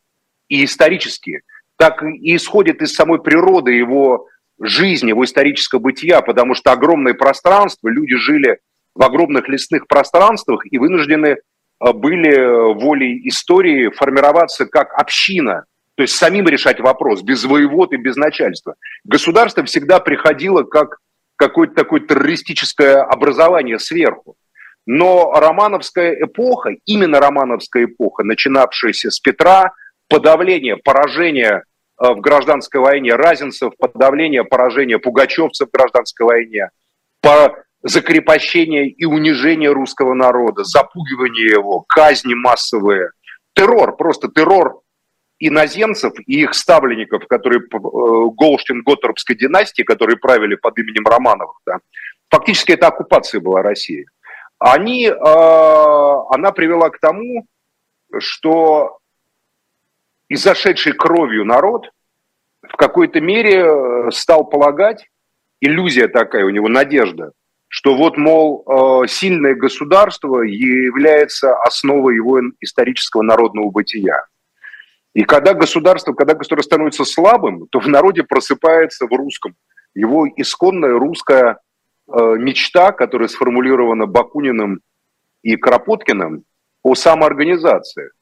[0.50, 1.40] и исторический.
[1.78, 4.28] Так и исходит из самой природы его
[4.60, 8.60] жизни, его исторического бытия, потому что огромное пространство, люди жили
[8.94, 15.64] в огромных лесных пространствах и вынуждены э, были волей истории формироваться как община,
[15.96, 18.76] то есть самим решать вопрос, без воевод и без начальства.
[19.04, 20.98] Государство всегда приходило как
[21.38, 24.36] какое-то такое террористическое образование сверху.
[24.86, 29.72] Но романовская эпоха, именно романовская эпоха, начинавшаяся с Петра,
[30.08, 31.64] подавление, поражение
[31.98, 36.70] Э, в гражданской войне, Разинцев, подавление, поражение пугачевцев в гражданской войне,
[37.22, 43.12] по закрепощение и унижение русского народа, запугивание его, казни массовые,
[43.54, 44.82] террор, просто террор
[45.48, 51.80] иноземцев и их ставленников, которые э, Голштин-Готтербской династии, которые правили под именем Романовых, да,
[52.30, 54.06] фактически это оккупация была России.
[54.60, 57.46] Они, э, она привела к тому,
[58.20, 59.00] что
[60.30, 61.92] и зашедший кровью народ
[62.62, 65.10] в какой-то мере э, стал полагать,
[65.62, 67.32] иллюзия такая у него, надежда,
[67.68, 68.64] что вот, мол,
[69.04, 74.26] э, сильное государство является основой его исторического народного бытия.
[75.16, 79.56] И когда государство, когда государство становится слабым, то в народе просыпается в русском
[79.96, 81.58] его исконная русская
[82.08, 84.82] э, мечта, которая сформулирована Бакуниным
[85.42, 86.44] и Кропоткиным
[86.84, 88.12] о самоорганизации–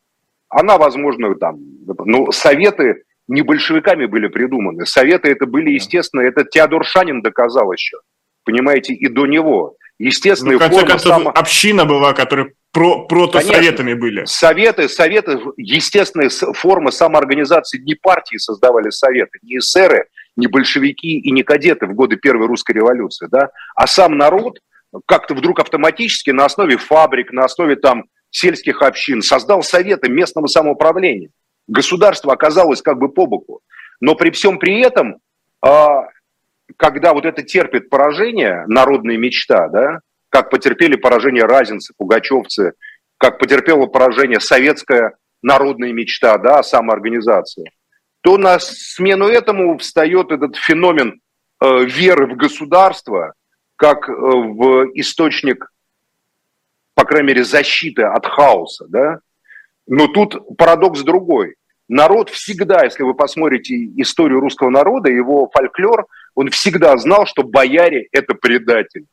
[0.53, 1.57] она, возможно, там,
[2.05, 4.85] ну, советы не большевиками были придуманы.
[4.85, 7.97] Советы это были, естественно, это Теодор Шанин доказал еще,
[8.43, 9.75] понимаете, и до него.
[9.99, 11.29] Естественно, ну, в конце концов, само...
[11.29, 14.25] община была, которая про, протосоветами были.
[14.25, 21.43] Советы, советы, естественная форма самоорганизации не партии создавали советы, не эсеры, не большевики и не
[21.43, 24.59] кадеты в годы Первой русской революции, да, а сам народ
[25.05, 31.29] как-то вдруг автоматически на основе фабрик, на основе там сельских общин, создал советы местного самоуправления.
[31.67, 33.61] Государство оказалось как бы по боку.
[34.01, 35.19] Но при всем при этом,
[35.61, 36.07] а,
[36.77, 39.99] когда вот это терпит поражение, народная мечта, да,
[40.29, 42.73] как потерпели поражение разинцы, пугачевцы,
[43.17, 47.71] как потерпела поражение советская народная мечта, да, самоорганизация,
[48.21, 51.19] то на смену этому встает этот феномен
[51.61, 53.33] э, веры в государство
[53.75, 55.69] как э, в источник
[56.95, 59.19] по крайней мере, защиты от хаоса, да?
[59.87, 61.55] Но тут парадокс другой.
[61.89, 68.07] Народ всегда, если вы посмотрите историю русского народа, его фольклор, он всегда знал, что бояре–
[68.11, 69.05] это предатели.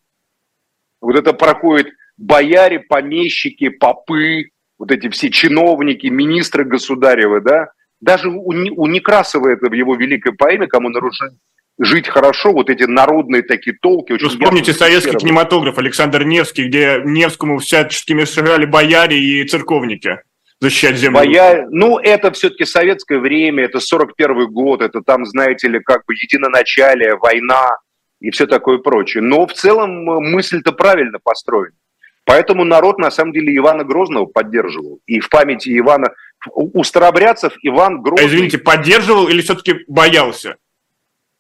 [1.00, 8.48] Вот это проходит бояре, помещики, попы, вот эти все чиновники, министры государевы, да, даже у,
[8.48, 11.38] у Некрасова это в его великой поэме «Кому нарушение,
[11.78, 14.12] жить хорошо, вот эти народные такие толки.
[14.12, 20.20] Очень ну, вспомните советский кинематограф Александр Невский, где Невскому всячески мешали бояре и церковники
[20.60, 21.18] защищать землю.
[21.18, 21.66] Боя...
[21.70, 27.16] Ну, это все-таки советское время, это 41 год, это там, знаете ли, как бы единоначалие,
[27.16, 27.70] война
[28.20, 29.22] и все такое прочее.
[29.22, 31.74] Но в целом э, мысль-то правильно построена.
[32.24, 35.00] Поэтому народ, на самом деле, Ивана Грозного поддерживал.
[35.06, 36.12] И в памяти Ивана
[36.54, 38.24] у старобрядцев Иван Грозный...
[38.24, 40.56] А, извините, поддерживал или все-таки боялся?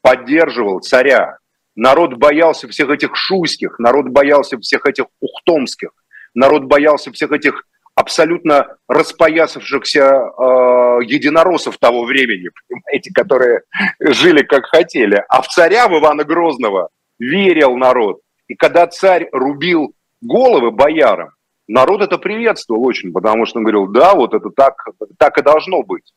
[0.02, 1.38] Поддерживал царя.
[1.76, 5.90] Народ боялся всех этих шуйских, народ боялся всех этих ухтомских,
[6.34, 7.64] народ боялся всех этих
[8.00, 13.62] абсолютно распоясавшихся э, единороссов того времени, понимаете, которые
[14.00, 15.22] жили как хотели.
[15.28, 18.20] А в царя, в Ивана Грозного, верил народ.
[18.48, 21.30] И когда царь рубил головы боярам,
[21.68, 24.74] народ это приветствовал очень, потому что он говорил, да, вот это так,
[25.18, 26.12] так и должно быть.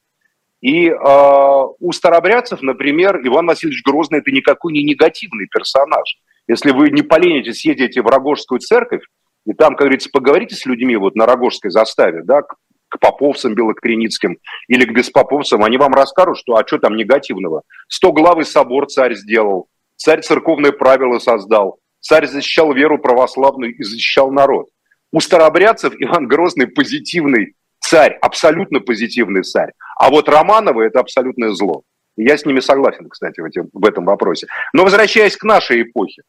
[0.62, 0.94] И э,
[1.80, 6.18] у старобрядцев, например, Иван Васильевич Грозный это никакой не негативный персонаж.
[6.48, 9.04] Если вы не поленитесь, съездите в Рогожскую церковь,
[9.46, 12.56] и там, как говорится, поговорите с людьми вот на Рогожской заставе, да, к,
[12.90, 17.64] к поповцам белокреницким или к беспоповцам, они вам расскажут, что а что там негативного.
[17.88, 24.32] Сто главый собор царь сделал, царь церковные правила создал, царь защищал веру православную и защищал
[24.32, 24.68] народ.
[25.12, 29.74] У старобрядцев Иван Грозный позитивный царь, абсолютно позитивный царь.
[29.98, 31.84] А вот Романовы– это абсолютное зло.
[32.16, 33.42] Я с ними согласен, кстати,
[33.74, 34.48] в, этом вопросе.
[34.74, 36.24] Но возвращаясь к нашей эпохе,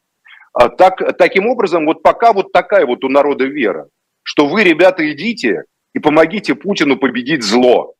[0.77, 3.87] так, таким образом, вот пока вот такая вот у народа вера,
[4.23, 5.63] что вы, ребята, идите
[5.93, 7.93] и помогите Путину победить зло.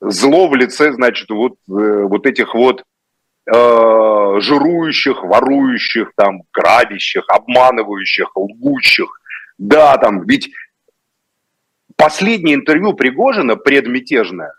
[0.00, 2.82] Зло в лице, значит, вот, э, вот этих вот
[3.46, 9.08] э, жирующих, ворующих, там, грабящих, обманывающих, лгущих.
[9.58, 10.50] Да, там, ведь
[11.96, 14.52] Последнее интервью Пригожина, предмятежное,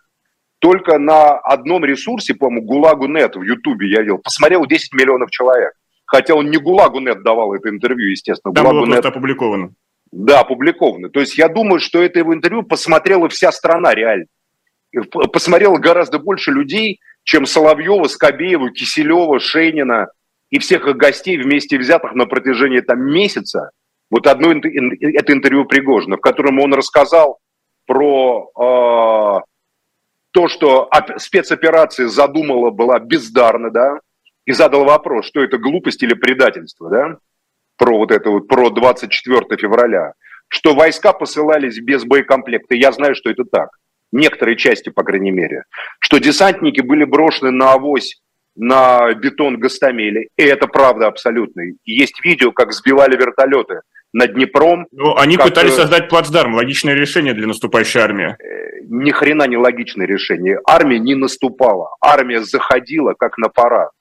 [0.60, 5.74] только на одном ресурсе, по-моему, Гулагу.нет в Ютубе я видел, посмотрел 10 миллионов человек.
[6.08, 8.54] Хотя он не Гулагу.нет давал это интервью, естественно.
[8.54, 9.74] Там было просто опубликовано.
[10.12, 11.10] Да, опубликовано.
[11.10, 14.26] То есть я думаю, что это его интервью посмотрела вся страна реально.
[15.12, 20.08] Посмотрело гораздо больше людей, чем Соловьева, Скобеева, Киселева, Шейнина
[20.50, 23.72] и всех их гостей вместе взятых на протяжении там месяца
[24.10, 27.40] вот одно это интервью Пригожина, в котором он рассказал
[27.86, 29.46] про э,
[30.32, 34.00] то, что спецоперация задумала была бездарна, да,
[34.48, 37.18] и задал вопрос, что это глупость или предательство, да,
[37.78, 40.14] про вот это вот, про 24 февраля,
[40.48, 42.74] что войска посылались без боекомплекта.
[42.74, 43.70] Я знаю, что это так.
[44.14, 45.64] Некоторые части, по крайней мере.
[46.00, 48.22] Что десантники были брошены на авось
[48.56, 50.30] на бетон Гастамели.
[50.38, 51.64] И это правда абсолютно.
[51.84, 53.82] Есть видео, как сбивали вертолеты
[54.14, 54.88] над Днепром.
[54.92, 55.48] Ну, они как...
[55.48, 58.36] пытались создать плацдарм, логичное решение для наступающей армии.
[58.40, 60.60] Э, ни хрена не логичное решение.
[60.66, 63.92] Армия не наступала, армия заходила как на парад.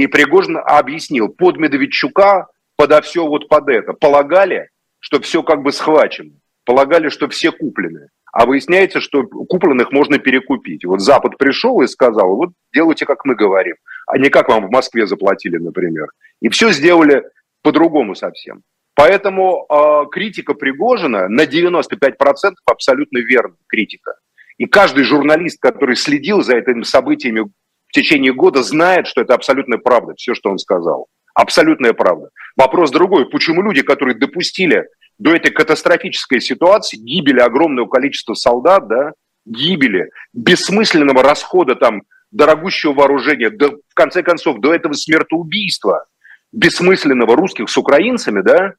[0.00, 5.72] И Пригожин объяснил, под Медведчука, подо все вот под это, полагали, что все как бы
[5.72, 6.30] схвачено,
[6.64, 8.08] полагали, что все куплены.
[8.32, 10.86] А выясняется, что купленных можно перекупить.
[10.86, 13.74] Вот Запад пришел и сказал, вот делайте, как мы говорим,
[14.06, 16.06] а не как вам в Москве заплатили, например.
[16.40, 17.22] И все сделали
[17.60, 18.62] по-другому совсем.
[18.94, 24.14] Поэтому э, критика Пригожина на 95% абсолютно верна критика.
[24.56, 27.50] И каждый журналист, который следил за этими событиями
[27.90, 31.08] в течение года, знает, что это абсолютная правда, все, что он сказал.
[31.34, 32.30] Абсолютная правда.
[32.56, 33.28] Вопрос другой.
[33.28, 34.86] Почему люди, которые допустили
[35.18, 39.12] до этой катастрофической ситуации, гибели огромного количества солдат, да,
[39.44, 46.06] гибели, бессмысленного расхода там дорогущего вооружения, до, в конце концов, до этого смертоубийства
[46.52, 48.74] бессмысленного русских с украинцами, да,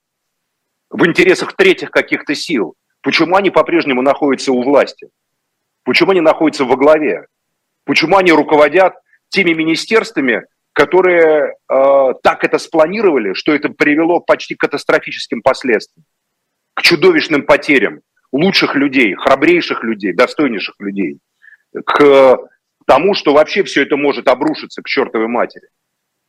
[0.89, 5.09] в интересах третьих каких-то сил, почему они по-прежнему находятся у власти?
[5.83, 7.25] Почему они находятся во главе?
[7.91, 8.93] Почему они руководят
[9.27, 16.05] теми министерствами, которые э, так это спланировали, что это привело почти к катастрофическим последствиям,
[16.73, 17.99] к чудовищным потерям
[18.31, 21.19] лучших людей, храбрейших людей, достойнейших людей,
[21.85, 22.37] к
[22.85, 25.67] тому, что вообще все это может обрушиться к чертовой матери.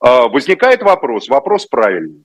[0.05, 2.25] Э, возникает вопрос, вопрос правильный.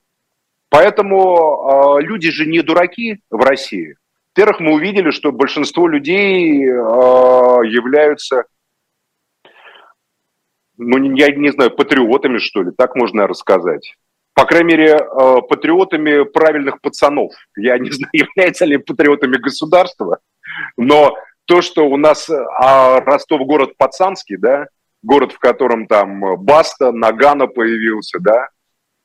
[0.70, 3.98] Поэтому э, люди же не дураки в России.
[4.36, 8.46] Во-первых, мы увидели, что большинство людей э, являются,
[10.78, 13.96] ну, я не знаю, патриотами, что ли, так можно рассказать.
[14.34, 17.32] По крайней мере, э, патриотами правильных пацанов.
[17.58, 20.20] Я не знаю, являются ли патриотами государства,
[20.78, 24.68] но то, что у нас а Ростов город пацанский, да,
[25.02, 28.50] город, в котором там Баста, Нагана появился, да,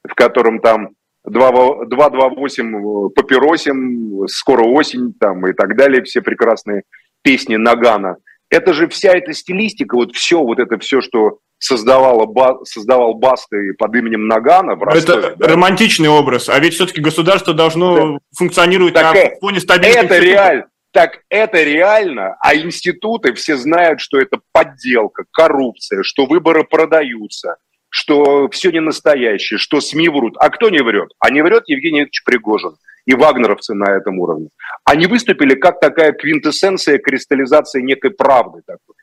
[0.07, 0.91] в котором там
[1.25, 6.83] 228 папиросим, скоро осень там и так далее, все прекрасные
[7.23, 8.17] песни Нагана.
[8.53, 13.95] Это же вся эта стилистика, вот все, вот это все, что создавала, создавал Басты под
[13.95, 15.29] именем Нагана в Ростове.
[15.29, 15.49] Это да?
[15.49, 18.19] романтичный образ, а ведь все-таки государство должно да.
[18.37, 20.05] функционировать так на э, фоне стабильности.
[20.05, 26.65] Это реально, так это реально, а институты все знают, что это подделка, коррупция, что выборы
[26.65, 27.57] продаются,
[27.93, 30.35] что все не настоящее, что СМИ врут.
[30.39, 31.11] А кто не врет?
[31.19, 34.49] А не врет Евгений Викторович Пригожин и вагнеровцы на этом уровне.
[34.85, 38.95] Они выступили как такая квинтэссенция, кристаллизация некой правды такой.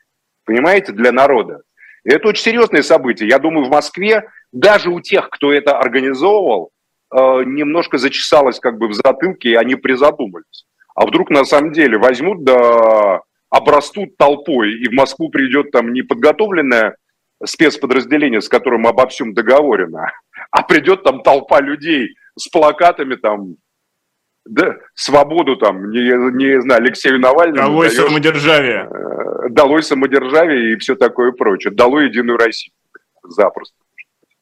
[0.44, 1.62] Понимаете, для народа.
[2.02, 3.28] И это очень серьезное событие.
[3.28, 6.70] Я думаю, в Москве даже у тех, кто это организовывал,
[7.14, 10.66] э, немножко зачесалось как бы в затылке, и они призадумались.
[10.96, 16.96] А вдруг на самом деле возьмут да обрастут толпой, и в Москву придет там неподготовленное
[17.44, 20.12] спецподразделение, с которым обо всем договорено,
[20.50, 23.56] а придет там толпа людей с плакатами там
[24.46, 26.00] да, свободу там, не,
[26.34, 27.68] не знаю, Алексею Навальному.
[27.68, 28.88] Долой даешь, самодержавие.
[28.90, 31.72] Э, долой самодержавие и все такое прочее.
[31.72, 32.72] Долой Единую Россию.
[33.22, 33.76] Запросто.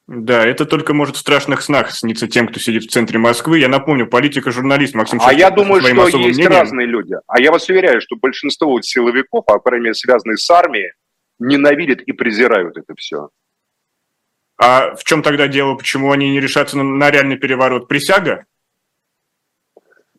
[0.07, 3.59] Да, это только может в страшных снах сниться тем, кто сидит в центре Москвы.
[3.59, 6.51] Я напомню, политика журналист Максим А я думаю, что есть мнением.
[6.53, 7.15] разные люди.
[7.27, 10.93] А я вас уверяю, что большинство силовиков, а, по крайней мере, связанные с армией,
[11.39, 13.31] ненавидят и презирают это все.
[14.59, 15.77] А в чем тогда дело?
[15.77, 17.87] Почему они не решатся на, на реальный переворот?
[17.87, 18.45] Присяга?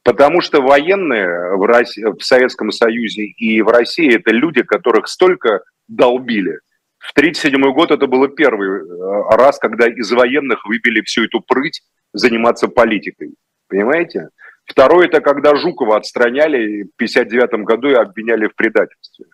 [0.03, 5.61] Потому что военные в, России, в Советском Союзе и в России это люди, которых столько
[5.87, 6.59] долбили.
[6.99, 11.81] В 1937 год это было первый э, раз, когда из военных выбили всю эту прыть
[12.13, 13.35] заниматься политикой.
[13.67, 14.29] Понимаете?
[14.65, 19.25] Второе, это когда Жукова отстраняли в 1959 году и обвиняли в предательстве.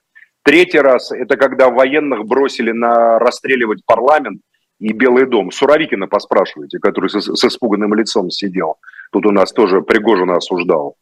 [0.46, 4.42] Третий раз, это когда военных бросили на расстреливать парламент
[4.80, 5.50] и Белый дом.
[5.50, 8.76] Суровикина поспрашивайте, который с, с испуганным лицом сидел.
[9.12, 10.98] Тут у нас тоже Пригожин осуждал.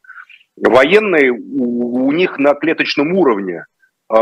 [0.55, 3.65] Военные, у, у них на клеточном уровне
[4.09, 4.17] э,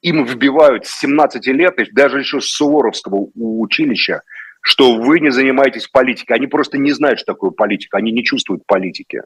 [0.00, 4.22] им вбивают с 17 лет, даже еще с Суворовского училища,
[4.62, 6.38] что вы не занимаетесь политикой.
[6.38, 9.20] Они просто не знают, что такое политика, они не чувствуют политики.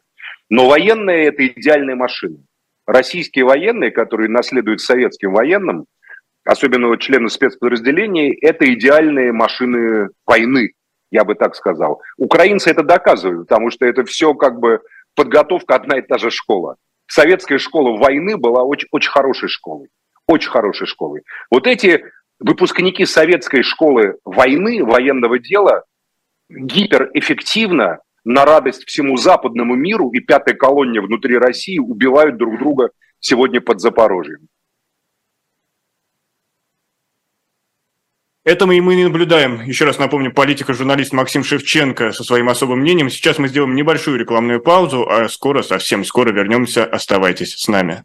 [0.50, 2.38] Но военные– это идеальная машина.
[2.88, 5.84] Российские военные, которые наследуют советским военным,
[6.42, 10.72] особенно вот члены спецподразделений, это идеальные машины войны,
[11.10, 12.00] я бы так сказал.
[12.16, 14.80] Украинцы это доказывают, потому что это все как бы
[15.14, 16.76] подготовка одна и та же школа.
[17.06, 19.90] Советская школа войны была очень, очень хорошей школой.
[20.26, 21.24] Очень хорошей школой.
[21.50, 22.06] Вот эти
[22.40, 25.84] выпускники советской школы войны, военного дела,
[26.48, 27.98] гиперэффективно
[28.28, 33.80] на радость всему западному миру и пятой колонне внутри России убивают друг друга сегодня под
[33.80, 34.48] Запорожьем.
[38.44, 39.62] Это мы и мы наблюдаем.
[39.62, 43.08] Еще раз напомню, политика-журналист Максим Шевченко со своим особым мнением.
[43.08, 46.84] Сейчас мы сделаем небольшую рекламную паузу, а скоро, совсем скоро вернемся.
[46.84, 48.04] Оставайтесь с нами.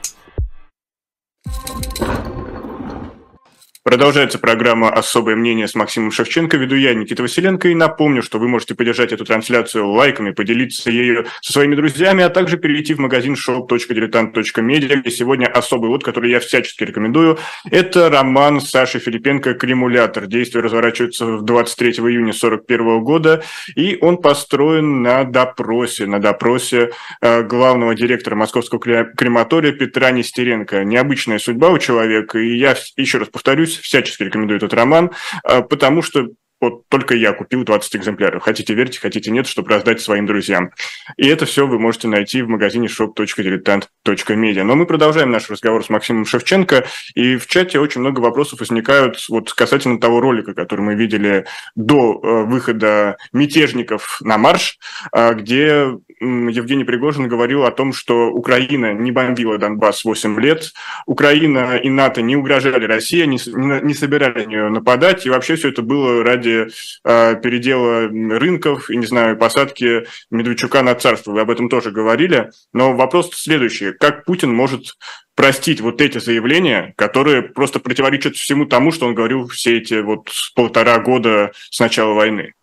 [3.83, 6.55] Продолжается программа «Особое мнение» с Максимом Шевченко.
[6.55, 7.67] Веду я, Никита Василенко.
[7.67, 12.29] И напомню, что вы можете поддержать эту трансляцию лайками, поделиться ею со своими друзьями, а
[12.29, 17.39] также перейти в магазин shop.diletant.media, где сегодня особый вот, который я всячески рекомендую.
[17.71, 20.27] Это роман Саши Филипенко «Кремулятор».
[20.27, 23.43] Действие разворачивается 23 июня 1941 года,
[23.75, 30.83] и он построен на допросе, на допросе э, главного директора московского крематория Петра Нестеренко.
[30.83, 35.11] Необычная судьба у человека, и я еще раз повторюсь, повторюсь, всячески рекомендую этот роман,
[35.43, 36.29] а, потому что
[36.59, 38.43] вот только я купил 20 экземпляров.
[38.43, 40.69] Хотите верьте, хотите нет, чтобы раздать своим друзьям.
[41.17, 44.61] И это все вы можете найти в магазине shop.diletant.media.
[44.61, 46.85] Но мы продолжаем наш разговор с Максимом Шевченко,
[47.15, 52.21] и в чате очень много вопросов возникают вот касательно того ролика, который мы видели до
[52.21, 54.77] э, выхода мятежников на марш,
[55.11, 60.71] а, где Евгений Пригожин говорил о том, что Украина не бомбила Донбасс 8 лет,
[61.07, 63.39] Украина и НАТО не угрожали России, не,
[63.83, 66.67] не собирали на нее нападать, и вообще все это было ради
[67.03, 71.31] э, передела рынков и, не знаю, посадки Медведчука на царство.
[71.31, 72.51] Вы об этом тоже говорили.
[72.71, 73.91] Но вопрос следующий.
[73.93, 74.95] Как Путин может
[75.35, 80.29] простить вот эти заявления, которые просто противоречат всему тому, что он говорил все эти вот
[80.55, 82.53] полтора года с начала войны?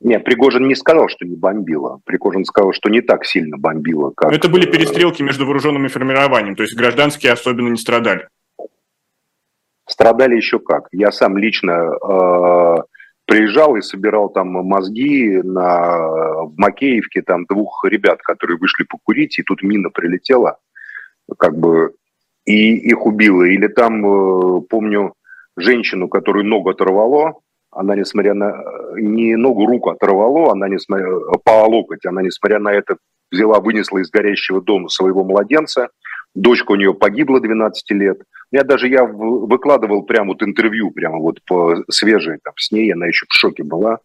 [0.00, 2.00] Не, Пригожин не сказал, что не бомбило.
[2.04, 4.30] Пригожин сказал, что не так сильно бомбило, как...
[4.30, 8.28] Но это были перестрелки между вооруженными формированиями, то есть гражданские особенно не страдали.
[9.88, 10.86] Страдали еще как.
[10.92, 12.76] Я сам лично э,
[13.24, 15.98] приезжал и собирал там мозги на,
[16.44, 20.58] в Макеевке, там двух ребят, которые вышли покурить, и тут мина прилетела,
[21.38, 21.94] как бы,
[22.44, 23.42] и их убила.
[23.42, 25.14] Или там, э, помню,
[25.56, 27.40] женщину, которую ногу оторвало,
[27.70, 28.62] она, несмотря на...
[28.96, 31.06] Не ногу, руку оторвало, она, несмотря...
[31.44, 32.96] По локоть, она, несмотря на это,
[33.30, 35.88] взяла, вынесла из горящего дома своего младенца.
[36.34, 38.22] Дочка у нее погибла 12 лет.
[38.50, 43.06] Я даже я выкладывал прямо вот интервью, прямо вот по свежей там, с ней, она
[43.06, 43.98] еще в шоке была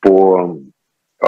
[0.00, 0.58] по
[1.22, 1.26] э,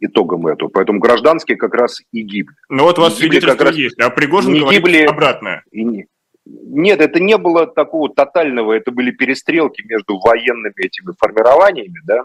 [0.00, 0.68] итогам этого.
[0.68, 2.54] Поэтому гражданские как раз и гибли.
[2.68, 5.64] Ну вот у вас свидетельство раз есть, а Пригожин не говорит гибли, обратное.
[5.72, 6.06] И не,
[6.48, 12.24] нет, это не было такого тотального, это были перестрелки между военными этими формированиями, да,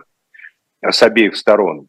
[0.91, 1.87] с обеих сторон.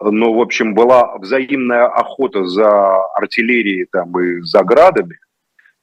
[0.00, 5.18] Но, в общем, была взаимная охота за артиллерией там и за градами.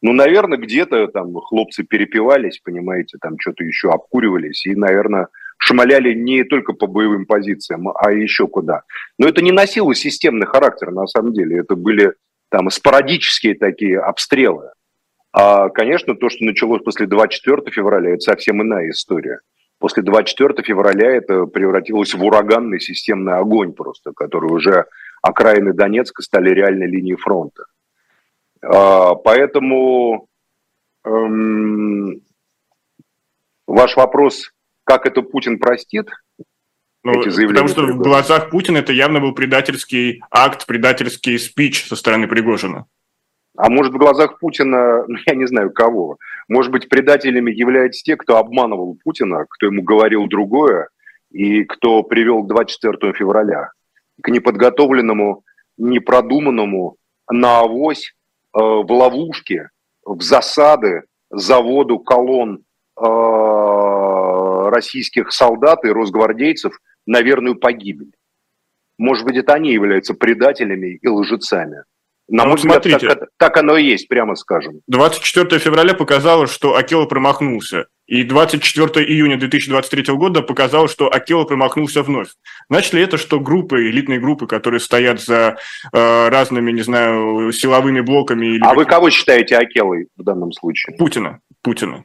[0.02, 6.44] Ну, наверное, где-то там хлопцы перепивались, понимаете, там что-то еще обкуривались и, наверное, шмаляли не
[6.44, 8.84] только по боевым позициям, а еще куда.
[9.18, 11.60] Но это не носило системный характер, на самом деле.
[11.60, 12.14] Это были
[12.50, 14.72] там спорадические такие обстрелы.
[15.34, 19.40] А, конечно, то, что началось после 24 февраля, это совсем иная история.
[19.80, 24.86] После 24 февраля это превратилось в ураганный системный огонь просто, который уже
[25.22, 27.66] окраины Донецка стали реальной линией фронта.
[28.62, 30.28] А, поэтому
[31.04, 32.22] эм,
[33.68, 34.52] ваш вопрос,
[34.84, 36.10] как это Путин простит,
[37.04, 37.68] ну, эти заявления.
[37.68, 42.86] Потому что в глазах Путина это явно был предательский акт, предательский спич со стороны Пригожина.
[43.56, 48.18] А может, в глазах Путина, ну, я не знаю кого, может быть, предателями являются те,
[48.18, 50.90] кто обманывал Путина, кто ему говорил другое,
[51.32, 53.72] и кто привел к 24 февраля,
[54.22, 55.44] к неподготовленному,
[55.78, 56.98] непродуманному,
[57.30, 58.14] на авось,
[58.54, 59.70] э, в ловушке,
[60.06, 62.64] в засады, заводу колонн
[62.96, 68.12] э, российских солдат и росгвардейцев на верную погибель.
[69.00, 71.84] Может быть, это они являются предателями и лжецами.
[72.30, 74.80] На ну, мой взгляд, смотрите, так, так оно и есть, прямо скажем.
[74.88, 77.88] 24 февраля показало, что Акела промахнулся.
[78.06, 82.30] И 24 июня 2023 года показало, что Акела промахнулся вновь.
[82.70, 85.58] Значит ли это, что группы, элитные группы, которые стоят за
[85.94, 88.56] э, разными, не знаю, силовыми блоками...
[88.56, 90.98] Или а вы кого считаете Акелой в данном случае?
[90.98, 91.40] Путина.
[91.62, 92.04] Путина.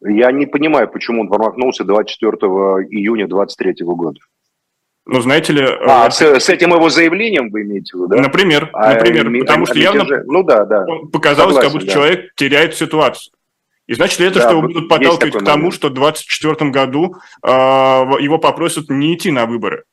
[0.00, 2.32] Я не понимаю, почему он промахнулся 24
[2.90, 4.20] июня 2023 года.
[5.06, 5.62] Ну, знаете ли...
[5.62, 8.22] А, э, с, с этим его заявлением вы имеете в виду, да?
[8.22, 10.86] Например, а, например, а, потому а, что явно ну, да, да.
[11.12, 11.92] показалось, Согласен, как будто да.
[11.92, 13.34] человек теряет ситуацию.
[13.86, 15.74] И значит ли это, да, что его будут подталкивать к тому, момент.
[15.74, 19.84] что в 2024 году э, его попросят не идти на выборы?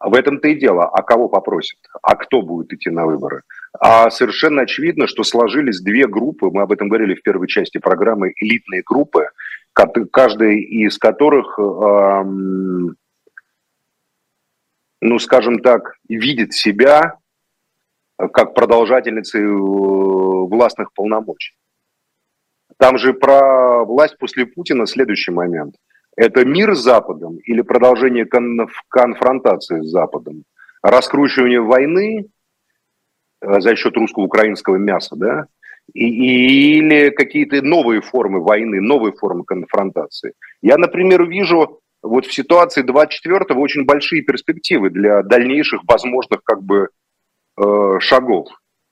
[0.00, 0.86] В этом-то и дело.
[0.86, 1.78] А кого попросят?
[2.02, 3.42] А кто будет идти на выборы?
[3.78, 8.32] А совершенно очевидно, что сложились две группы, мы об этом говорили в первой части программы,
[8.40, 9.28] элитные группы,
[9.74, 11.56] каждая из которых...
[11.56, 12.24] Э,
[15.00, 17.18] ну, скажем так, видит себя
[18.32, 21.54] как продолжательницей э, властных полномочий.
[22.76, 25.76] Там же про власть после Путина следующий момент.
[26.16, 30.44] Это мир с Западом или продолжение кон- конфронтации с Западом?
[30.82, 32.26] Раскручивание войны
[33.40, 35.46] э, за счет русско-украинского мяса, да?
[35.94, 40.34] И, или какие-то новые формы войны, новые формы конфронтации.
[40.60, 46.88] Я, например, вижу вот в ситуации 24-го очень большие перспективы для дальнейших возможных как бы
[47.56, 48.48] э, шагов.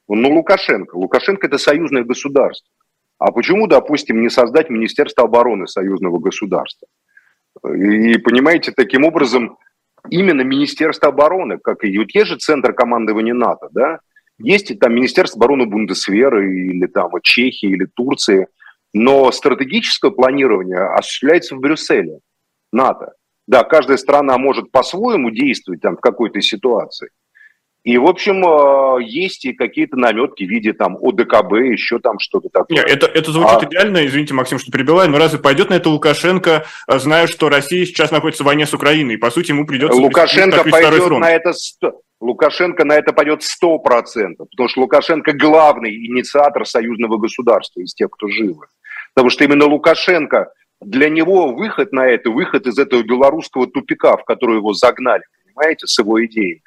[0.08, 0.96] Ну, Лукашенко.
[0.96, 2.68] Лукашенко– это союзное государство.
[3.18, 6.86] А почему, допустим, не создать Министерство обороны союзного государства?
[7.64, 9.56] И, понимаете, таким образом
[10.10, 14.00] именно Министерство обороны, как и вот есть же центр командования НАТО, да,
[14.38, 18.48] есть и там Министерство обороны Бундесверы или там Чехии или Турции,
[18.92, 22.18] но стратегическое планирование осуществляется в Брюсселе.
[22.76, 23.12] НАТО.
[23.46, 27.10] Да, каждая страна может по-своему действовать там в какой-то ситуации.
[27.84, 32.48] И, в общем, э, есть и какие-то наметки в виде там ОДКБ, еще там что-то
[32.48, 32.78] такое.
[32.78, 33.64] Нет, это, это звучит а...
[33.64, 37.86] идеально, извините, Максим, что перебиваю, но разве пойдет на это Лукашенко, э, зная, что Россия
[37.86, 40.00] сейчас находится в войне с Украиной, и, по сути, ему придется...
[40.00, 41.52] Лукашенко пойдет на это...
[42.20, 43.78] Лукашенко на это пойдет 100%,
[44.50, 48.66] потому что Лукашенко главный инициатор союзного государства из тех, кто живы.
[49.14, 50.48] Потому что именно Лукашенко
[50.80, 55.86] для него выход на это, выход из этого белорусского тупика, в который его загнали, понимаете,
[55.86, 56.62] с его идеей.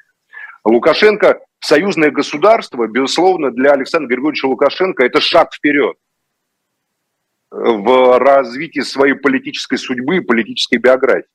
[0.64, 5.96] Лукашенко, союзное государство, безусловно, для Александра Григорьевича Лукашенко это шаг вперед
[7.50, 11.26] в развитии своей политической судьбы политической биографии.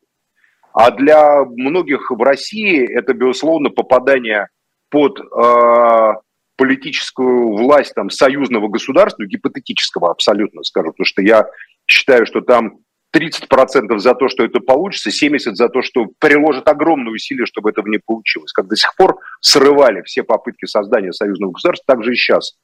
[0.73, 4.49] А для многих в России это, безусловно, попадание
[4.89, 6.13] под э,
[6.57, 11.47] политическую власть там, союзного государства, гипотетического абсолютно скажу, потому что я
[11.87, 12.79] считаю, что там
[13.15, 17.87] 30% за то, что это получится, 70% за то, что приложат огромные усилия, чтобы этого
[17.87, 18.51] не получилось.
[18.51, 22.57] Как до сих пор срывали все попытки создания союзного государства, так же и сейчас.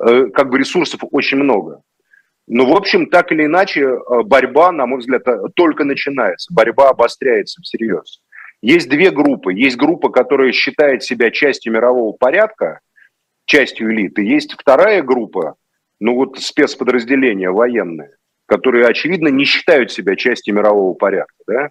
[0.00, 1.82] Э, как бы ресурсов очень много.
[2.46, 6.52] Но, в общем, так или иначе, э, борьба, на мой взгляд, э, только начинается.
[6.54, 8.22] Борьба обостряется всерьез.
[8.62, 9.52] Есть две группы.
[9.52, 12.80] Есть группа, которая считает себя частью мирового порядка,
[13.44, 14.22] частью элиты.
[14.22, 15.56] Есть вторая группа,
[16.00, 18.16] ну вот спецподразделения военные,
[18.48, 21.34] которые, очевидно, не считают себя частью мирового порядка.
[21.46, 21.70] Да?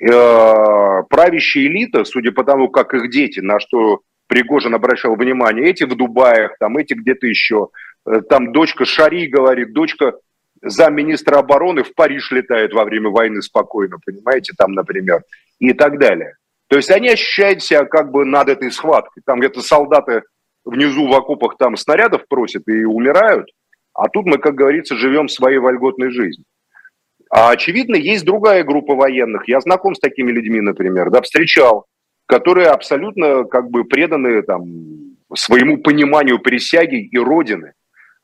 [0.00, 5.82] Э, правящая элита, судя по тому, как их дети, на что Пригожин обращал внимание, эти
[5.82, 7.68] в Дубаях, там эти где-то еще,
[8.06, 10.14] э, там дочка Шари говорит, дочка
[10.62, 15.22] замминистра обороны в Париж летает во время войны спокойно, понимаете, там, например,
[15.58, 16.36] и так далее.
[16.68, 19.22] То есть они ощущают себя как бы над этой схваткой.
[19.26, 20.22] Там где-то солдаты
[20.64, 23.48] внизу в окопах там снарядов просят и умирают,
[23.96, 26.44] а тут мы, как говорится, живем своей вольготной жизнью.
[27.30, 29.48] А очевидно, есть другая группа военных.
[29.48, 31.86] Я знаком с такими людьми, например, да, встречал,
[32.26, 34.64] которые абсолютно как бы преданы там,
[35.34, 37.72] своему пониманию присяги и родины,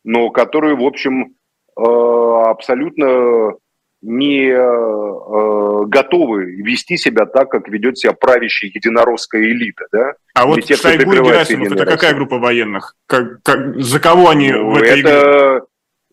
[0.05, 1.35] но которые, в общем,
[1.77, 3.55] э, абсолютно
[4.03, 9.87] не э, готовы вести себя так, как ведет себя правящая единоросская элита.
[9.93, 10.15] Да?
[10.35, 12.97] А вот те, Шойгу и Герасимов, это какая группа военных?
[13.07, 15.67] Как, как, за кого они ну, в этой это, игре?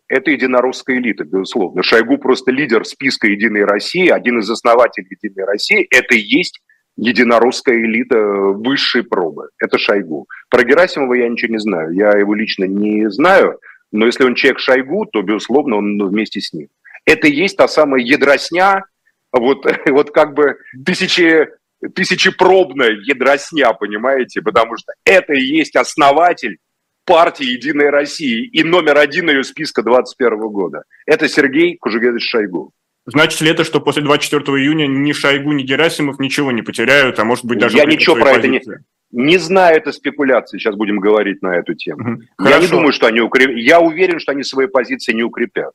[0.08, 1.84] Это единоросская элита, безусловно.
[1.84, 5.88] Шойгу просто лидер списка «Единой России», один из основателей «Единой России».
[5.90, 6.62] Это и есть
[6.96, 9.50] единоросская элита высшей пробы.
[9.60, 10.28] Это Шойгу.
[10.50, 11.92] Про Герасимова я ничего не знаю.
[11.94, 13.60] Я его лично не знаю.
[13.92, 16.68] Но если он человек Шойгу, то, безусловно, он вместе с ним.
[17.10, 18.86] Это и есть та самая ядросня,
[19.32, 21.48] вот, вот как бы тысячи,
[21.96, 24.42] тысячепробная ядросня, понимаете?
[24.42, 26.58] Потому что это и есть основатель
[27.06, 30.84] партии «Единая Россия» и номер один ее списка 2021 года.
[31.08, 32.72] Это Сергей Кужугедович Шойгу.
[33.08, 37.24] Значит ли это, что после 24 июня ни Шойгу, ни Герасимов ничего не потеряют, а
[37.24, 37.76] может быть даже...
[37.76, 38.58] Я ничего про позиции?
[38.58, 39.26] это не...
[39.26, 42.02] Не знаю, это спекуляции, сейчас будем говорить на эту тему.
[42.02, 42.22] Угу.
[42.22, 42.62] Я Хорошо.
[42.62, 43.56] не думаю, что они укрепят.
[43.58, 45.74] Я уверен, что они свои позиции не укрепят.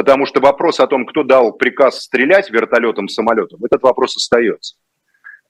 [0.00, 4.76] Потому что вопрос о том, кто дал приказ стрелять вертолетом, самолетом, этот вопрос остается.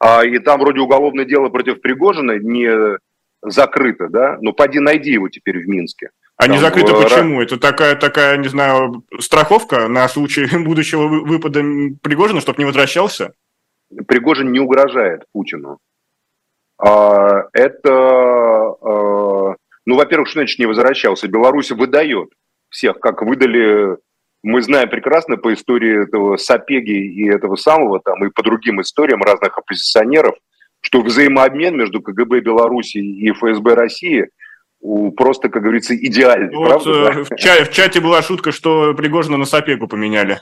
[0.00, 2.98] А, и там вроде уголовное дело против Пригожина не
[3.42, 4.38] закрыто, да?
[4.40, 6.10] Ну, поди найди его теперь в Минске.
[6.36, 7.00] А там, не закрыто в...
[7.00, 7.40] почему?
[7.40, 11.60] Это такая, такая, не знаю, страховка на случай будущего выпада
[12.02, 13.34] Пригожина, чтобы не возвращался?
[14.08, 15.78] Пригожин не угрожает Путину.
[16.76, 19.54] А, это, а,
[19.86, 21.28] ну, во-первых, что значит не возвращался?
[21.28, 22.30] Беларусь выдает
[22.68, 23.96] всех, как выдали
[24.42, 29.22] мы знаем прекрасно по истории этого Сапеги и этого самого, там, и по другим историям
[29.22, 30.34] разных оппозиционеров,
[30.80, 34.28] что взаимообмен между КГБ Беларуси и ФСБ России
[35.16, 36.54] просто, как говорится, идеальный.
[36.54, 37.24] Вот, правда, э, да?
[37.24, 40.40] в, чате, в чате была шутка, что Пригожина на Сапегу поменяли.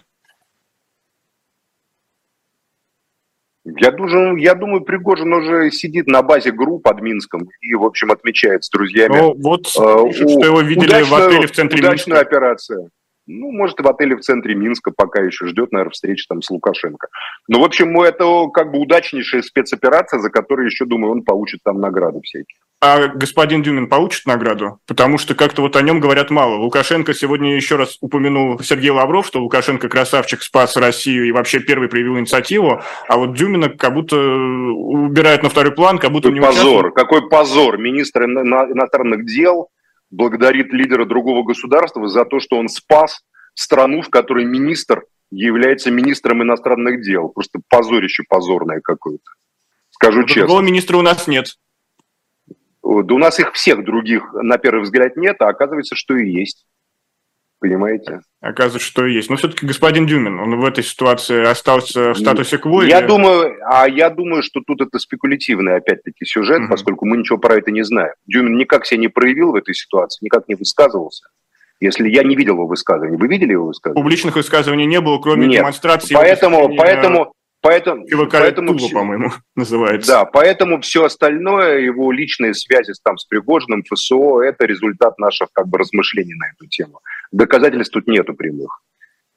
[3.65, 8.13] Я думаю, я думаю, Пригожин уже сидит на базе групп под Минском и, в общем,
[8.13, 9.17] отмечает с друзьями.
[9.17, 12.21] Ну, вот, э, пишут, что его видели в отеле в центре Удачная Минска.
[12.21, 12.91] операция
[13.29, 17.09] ну, может, в отеле в центре Минска пока еще ждет, наверное, встречи там с Лукашенко.
[17.47, 21.81] Но, в общем, это как бы удачнейшая спецоперация, за которую еще, думаю, он получит там
[21.81, 22.57] награды всякие.
[22.81, 24.79] А господин Дюмин получит награду?
[24.87, 26.57] Потому что как-то вот о нем говорят мало.
[26.59, 31.89] Лукашенко сегодня еще раз упомянул Сергей Лавров, что Лукашенко красавчик спас Россию и вообще первый
[31.89, 36.63] проявил инициативу, а вот Дюмина как будто убирает на второй план, как будто какой позор,
[36.63, 36.95] участвует.
[36.95, 37.79] какой позор.
[37.79, 39.71] Министр иностранных дел
[40.11, 43.23] благодарит лидера другого государства за то, что он спас
[43.55, 47.29] страну, в которой министр является министром иностранных дел.
[47.29, 49.31] Просто позорище позорное какое-то.
[49.91, 50.43] Скажу честно.
[50.43, 51.47] Другого министра у нас нет.
[52.83, 56.67] Да у нас их всех других, на первый взгляд, нет, а оказывается, что и есть.
[57.59, 58.21] Понимаете?
[58.41, 59.31] Оказывается, что и есть.
[59.31, 62.83] Но все-таки господин Дюмин, он в этой ситуации остался в статусе кво?
[62.83, 63.07] Я или...
[63.07, 66.71] думаю, а я думаю, что тут это спекулятивный, опять-таки, сюжет, угу.
[66.71, 68.13] поскольку мы ничего про это не знаем.
[68.27, 71.25] Дюмин никак себя не проявил в этой ситуации, никак не высказывался.
[71.81, 74.03] Если я не видел его высказываний, вы видели его высказывания?
[74.03, 75.61] Публичных высказываний не было, кроме Нет.
[75.61, 76.15] демонстрации.
[76.15, 80.13] Поэтому, поэтому, Поэтому, поэтому Тула, по-моему, называется.
[80.13, 85.67] Да, поэтому все остальное, его личные связи там, с Пригожиным, ФСО, это результат наших как
[85.67, 87.01] бы размышлений на эту тему.
[87.33, 88.83] Доказательств тут нету прямых.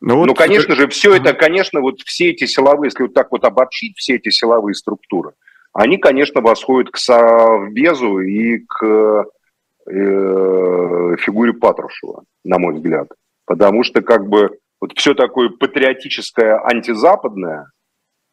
[0.02, 0.82] Ну, вот Но, конечно это...
[0.82, 4.30] же, все это, конечно, вот все эти силовые, если вот так вот обобщить, все эти
[4.30, 5.32] силовые структуры,
[5.74, 9.26] они, конечно, восходят к Совбезу и к
[9.88, 13.08] э, фигуре Патрушева, на мой взгляд.
[13.46, 17.72] Потому что как бы вот все такое патриотическое антизападное–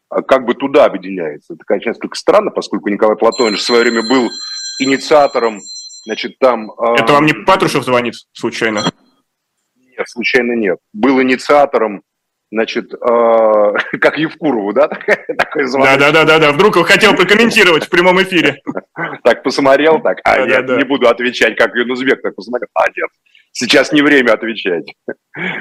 [0.09, 1.53] как бы туда объединяется.
[1.53, 4.29] Это, конечно, несколько странно, поскольку Николай Платонович в свое время был
[4.79, 5.59] инициатором,
[6.05, 6.71] значит, там...
[6.71, 8.91] Это вам не Патрушев звонит случайно?
[9.75, 10.79] Нет, случайно нет.
[10.93, 12.03] Был инициатором
[12.51, 12.97] значит, э,
[14.01, 14.87] как Евкурову, да,
[15.37, 15.99] такой звонок.
[15.99, 18.57] Да, да, да, да, вдруг он хотел прокомментировать в прямом эфире.
[19.23, 23.09] Так посмотрел, так, а я не буду отвечать, как Юнузбек, так посмотрел, а нет,
[23.51, 24.93] сейчас не время отвечать.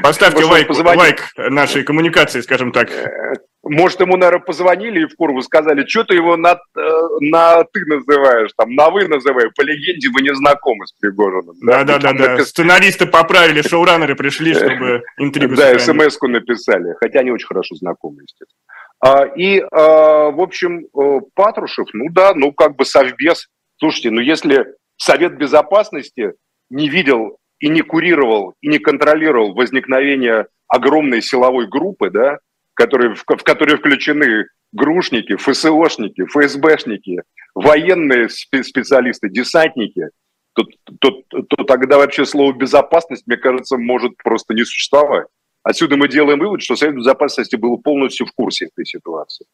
[0.02, 2.90] Поставьте лайк, лайк нашей коммуникации, скажем так.
[2.90, 7.84] Э, может, ему, наверное, позвонили в Курву, сказали, что ты его на, э, на «ты»
[7.86, 11.54] называешь, там, на «вы» называй, по легенде вы не знакомы с Пригожиным.
[11.60, 12.44] Да-да-да, да.
[12.44, 18.58] сценаристы поправили, шоураннеры пришли, чтобы интригу Да, смс-ку написали, хотя они очень хорошо знакомы, естественно.
[19.00, 23.48] А, и, а, в общем, э, Патрушев, ну да, ну как бы совбез.
[23.76, 24.66] Слушайте, ну если
[24.96, 26.32] Совет Безопасности
[26.70, 32.38] не видел и не курировал, и не контролировал возникновение огромной силовой группы, да,
[32.74, 37.22] которые, в, в которые включены грушники, ФСОшники, ФСБшники,
[37.54, 40.08] военные специалисты, десантники,
[40.54, 40.64] то,
[41.00, 45.26] то, то тогда вообще слово «безопасность», мне кажется, может просто не существовать.
[45.62, 49.46] Отсюда мы делаем вывод, что Совет Безопасности был полностью в курсе этой ситуации.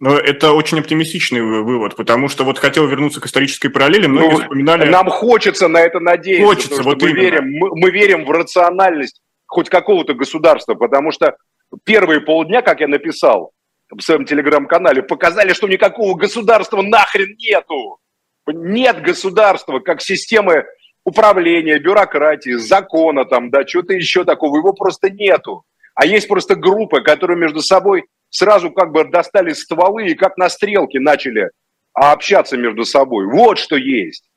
[0.00, 4.40] Но это очень оптимистичный вывод, потому что вот хотел вернуться к исторической параллели, многие ну,
[4.40, 4.88] вспоминали...
[4.88, 9.68] Нам хочется на это надеяться, хочется, вот мы, верим, мы, мы верим в рациональность хоть
[9.68, 11.36] какого-то государства, потому что
[11.84, 13.52] первые полдня, как я написал
[13.90, 17.98] в своем телеграм-канале, показали, что никакого государства нахрен нету.
[18.46, 20.64] Нет государства как системы
[21.04, 25.64] управления, бюрократии, закона там, да, что-то еще такого, его просто нету.
[25.94, 30.48] А есть просто группы, которые между собой сразу как бы достали стволы и как на
[30.48, 31.50] стрелке начали
[31.92, 33.26] общаться между собой.
[33.26, 34.30] Вот что есть.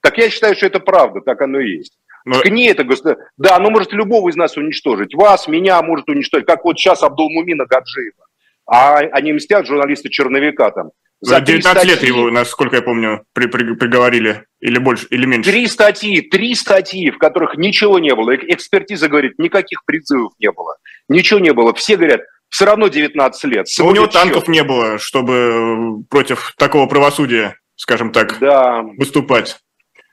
[0.00, 1.98] Так я считаю, что это правда, так оно и есть.
[2.24, 2.40] Но...
[2.40, 3.24] Так не это государство.
[3.36, 5.14] Да, оно может любого из нас уничтожить.
[5.14, 6.46] Вас, меня может уничтожить.
[6.46, 8.26] Как вот сейчас Абдулмумина Гаджиева.
[8.66, 10.90] А они мстят журналисты Черновика там.
[11.20, 14.44] За 19 статьи, лет его, насколько я помню, при, при, приговорили.
[14.60, 15.50] Или больше, или меньше.
[15.50, 18.34] Три статьи, три статьи, в которых ничего не было.
[18.34, 20.76] Экспертиза говорит, никаких призывов не было.
[21.08, 21.74] Ничего не было.
[21.74, 22.22] Все говорят,
[22.52, 23.66] все равно 19 лет.
[23.78, 28.82] Но у него танков не было, чтобы против такого правосудия, скажем так, да.
[28.98, 29.56] выступать.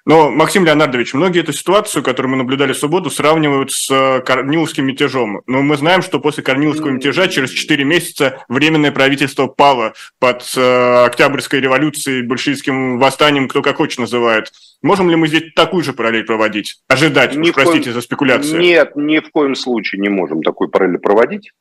[0.05, 4.85] Но, Максим Леонардович, многие эту ситуацию, которую мы наблюдали в субботу, сравнивают с э, Корниловским
[4.85, 5.41] мятежом.
[5.45, 11.05] Но мы знаем, что после Корниловского мятежа через 4 месяца Временное правительство пало под э,
[11.05, 14.51] Октябрьской революцией, большевистским восстанием, кто как хочет называет.
[14.81, 16.77] Можем ли мы здесь такую же параллель проводить?
[16.87, 17.93] Ожидать, уж, простите коем...
[17.93, 18.61] за спекуляцию.
[18.61, 21.51] Нет, ни в коем случае не можем такой параллель проводить.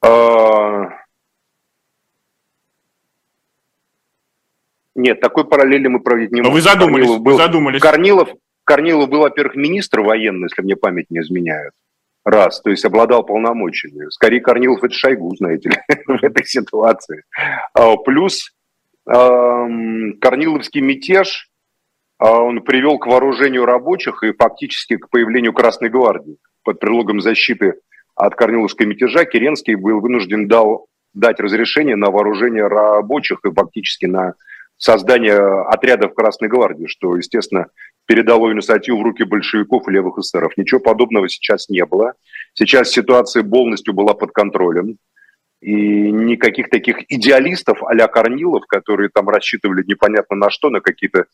[0.00, 0.88] А,
[4.98, 6.50] Нет, такой параллели мы проводить не можем.
[6.50, 7.80] Но вы задумались, Корнилов был, вы задумались.
[7.80, 8.28] Корнилов,
[8.64, 11.72] Корнилов был, во-первых, министр военный, если мне память не изменяет.
[12.24, 14.10] Раз, то есть обладал полномочиями.
[14.10, 15.76] Скорее, Корнилов это Шойгу, знаете ли,
[16.06, 17.22] в этой ситуации.
[17.74, 18.52] А, плюс
[19.06, 21.48] Корниловский мятеж,
[22.18, 26.38] а, он привел к вооружению рабочих и фактически к появлению Красной Гвардии.
[26.64, 27.74] Под предлогом защиты
[28.18, 34.34] от Корниловского мятежа Керенский был вынужден дал, дать разрешение на вооружение рабочих и фактически на
[34.76, 35.38] создание
[35.68, 37.66] отрядов Красной Гвардии, что, естественно,
[38.06, 40.56] передало инициативу в руки большевиков и левых эсеров.
[40.56, 42.14] Ничего подобного сейчас не было.
[42.54, 44.98] Сейчас ситуация полностью была под контролем.
[45.60, 51.26] И никаких таких идеалистов а Корнилов, которые там рассчитывали непонятно на что, на какие-то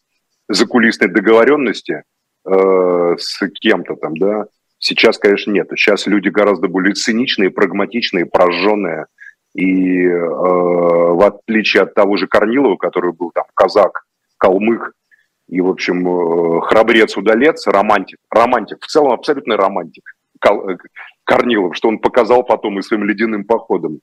[0.49, 2.05] закулисные договоренности
[2.47, 4.47] э, с кем-то там, да,
[4.85, 5.69] сейчас, конечно, нет.
[5.77, 9.07] Сейчас люди гораздо более циничные, прагматичные, прожженные,
[9.55, 14.05] и э, в отличие от того же Корнилова, который был там казак,
[14.37, 14.93] калмык
[15.49, 20.05] и, в общем, э, храбрец-удалец, романтик, романтик, в целом абсолютный романтик
[20.41, 20.77] Кал, э,
[21.25, 24.01] Корнилов, что он показал потом и своим ледяным походом.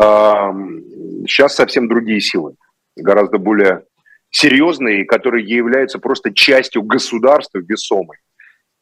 [0.00, 0.50] Э,
[1.26, 2.54] сейчас совсем другие силы,
[2.96, 3.84] гораздо более
[4.30, 8.16] серьезные, которые являются просто частью государства весомой.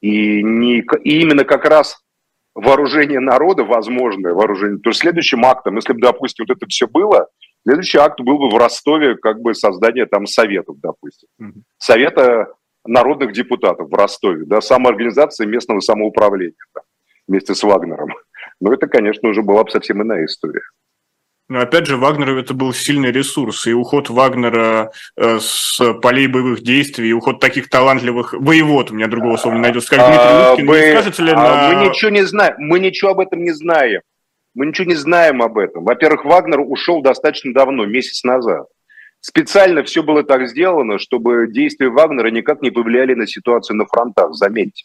[0.01, 2.03] И, не, и именно как раз
[2.55, 7.29] вооружение народа, возможное вооружение, то следующим актом, если бы, допустим, вот это все было,
[7.67, 11.29] следующий акт был бы в Ростове как бы создание там советов, допустим.
[11.41, 11.63] Mm-hmm.
[11.79, 12.53] Совета
[12.85, 16.81] народных депутатов в Ростове, да, самоорганизация местного самоуправления да,
[17.27, 18.15] вместе с Вагнером.
[18.61, 20.63] Но это, конечно, уже была бы совсем иная история.
[21.49, 26.63] Но опять же, Вагнеру это был сильный ресурс, и уход Вагнера э, с полей боевых
[26.63, 30.67] действий, и уход таких талантливых воевод, у меня другого слова не найдется, Дмитрий а, Уткин,
[30.67, 31.69] мы, не скажется ли а, на...
[31.73, 34.03] Мы ничего не знаем, мы ничего об этом не знаем.
[34.55, 35.85] Мы ничего не знаем об этом.
[35.85, 38.67] Во-первых, Вагнер ушел достаточно давно, месяц назад.
[39.21, 44.35] Специально все было так сделано, чтобы действия Вагнера никак не повлияли на ситуацию на фронтах,
[44.35, 44.85] заметьте.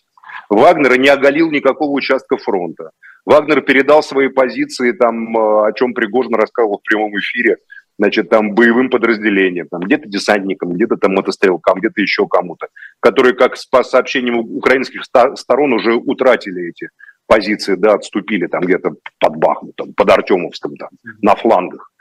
[0.50, 2.92] Вагнер не оголил никакого участка фронта.
[3.26, 7.58] Вагнер передал свои позиции, там, э, о чем Пригожин рассказывал в прямом эфире,
[7.98, 12.68] значит, там, боевым подразделениям, там, где-то десантникам, где-то там мотострелкам, где-то еще кому-то,
[13.00, 16.90] которые, как по сообщениям украинских сторон, уже утратили эти
[17.28, 20.90] позиции, да, отступили там где-то под Бахмутом, под Артемовском, там,
[21.22, 21.92] на флангах.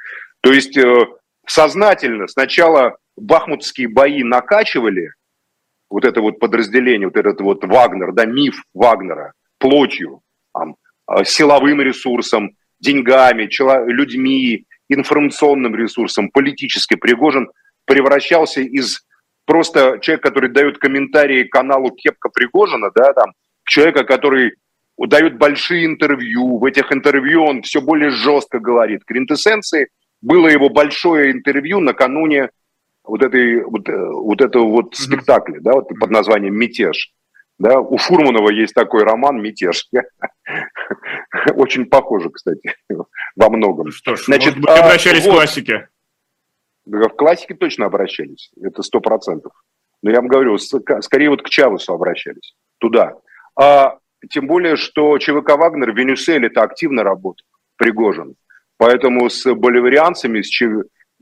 [0.40, 1.06] То есть э,
[1.46, 5.12] сознательно сначала бахмутские бои накачивали,
[5.88, 10.76] вот это вот подразделение, вот этот вот Вагнер, да, миф Вагнера, плотью, там,
[11.24, 13.48] силовым ресурсом, деньгами,
[13.90, 17.48] людьми, информационным ресурсом, политически Пригожин
[17.84, 19.05] превращался из
[19.44, 23.32] просто человека, который дает комментарии каналу Кепка Пригожина, да, там,
[23.64, 24.55] человека, который
[24.98, 29.05] дает большие интервью, в этих интервью он все более жестко говорит.
[29.05, 29.88] Квинтэссенцией
[30.20, 32.50] было его большое интервью накануне
[33.05, 37.12] вот, этой, вот, э, вот этого вот спектакля, да, вот под названием «Мятеж».
[37.59, 39.88] Да, у Фурманова есть такой роман «Мятеж».
[41.55, 42.74] Очень похоже, кстати,
[43.36, 43.86] во многом.
[43.86, 45.88] Ну что ж, Значит, может быть, обращались а, вот, к классике.
[46.84, 49.53] В классике точно обращались, это сто процентов.
[50.03, 53.14] Но я вам говорю, скорее вот к Чавесу обращались, туда.
[53.55, 53.98] А,
[54.30, 57.46] тем более, что ЧВК «Вагнер» в Венесуэле-то активно работает,
[57.76, 58.34] Пригожин.
[58.78, 60.50] Поэтому с боливарианцами, с.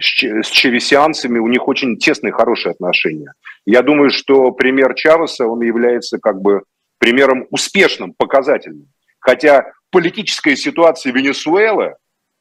[0.01, 3.33] С чевесианцами у них очень тесные, хорошие отношения.
[3.67, 6.63] Я думаю, что пример Чавеса, он является как бы
[6.99, 8.87] примером успешным, показательным.
[9.19, 11.97] Хотя политическая ситуация Венесуэлы,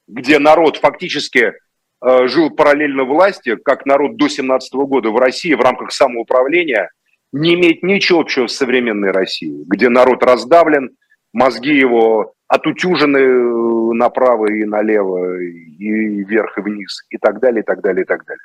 [0.08, 1.54] где народ фактически
[2.02, 6.90] э, жил параллельно власти, как народ до 17 года в России в рамках самоуправления,
[7.32, 10.92] не имеет ничего общего с современной Россией, где народ раздавлен,
[11.32, 17.66] мозги его отутюжены э, направо и налево, и вверх и вниз, и так далее, и
[17.66, 18.44] так далее, и так далее.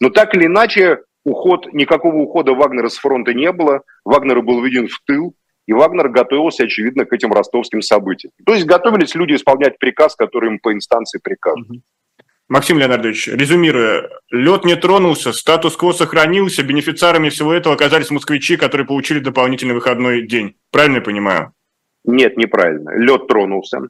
[0.00, 4.88] Но так или иначе, уход, никакого ухода Вагнера с фронта не было, Вагнер был введен
[4.88, 5.34] в тыл,
[5.66, 8.32] и Вагнер готовился, очевидно, к этим ростовским событиям.
[8.44, 11.82] То есть готовились люди исполнять приказ, который им по инстанции приказывают.
[12.48, 19.18] Максим Леонардович, резюмируя, лед не тронулся, статус-кво сохранился, бенефициарами всего этого оказались москвичи, которые получили
[19.18, 20.54] дополнительный выходной день.
[20.70, 21.52] Правильно я понимаю?
[22.04, 22.90] Нет, неправильно.
[22.96, 23.80] Лед тронулся,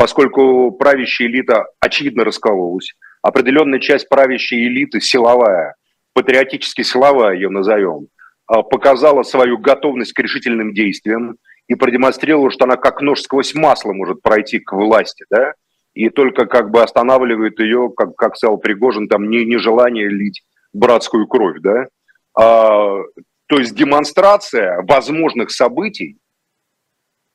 [0.00, 2.94] поскольку правящая элита очевидно раскололась.
[3.20, 5.74] Определенная часть правящей элиты, силовая,
[6.14, 8.06] патриотически силовая ее назовем,
[8.46, 11.36] а, показала свою готовность к решительным действиям
[11.68, 15.52] и продемонстрировала, что она как нож сквозь масло может пройти к власти, да,
[15.92, 20.40] и только как бы останавливает ее, как, как сказал Пригожин, там не, нежелание лить
[20.72, 21.88] братскую кровь, да.
[22.34, 23.02] А,
[23.48, 26.16] то есть демонстрация возможных событий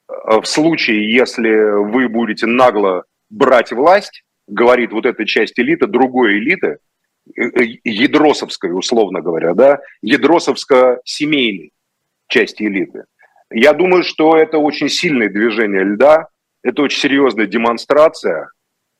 [0.08, 1.50] в случае, если
[1.92, 6.78] вы будете нагло брать власть, говорит вот эта часть элиты, другой элиты,
[7.36, 11.72] Э, э, ядросовской, условно говоря, да, ядросовско-семейной
[12.28, 13.06] части элиты.
[13.52, 16.28] Я думаю, что это очень сильное движение льда,
[16.64, 18.50] это очень серьезная демонстрация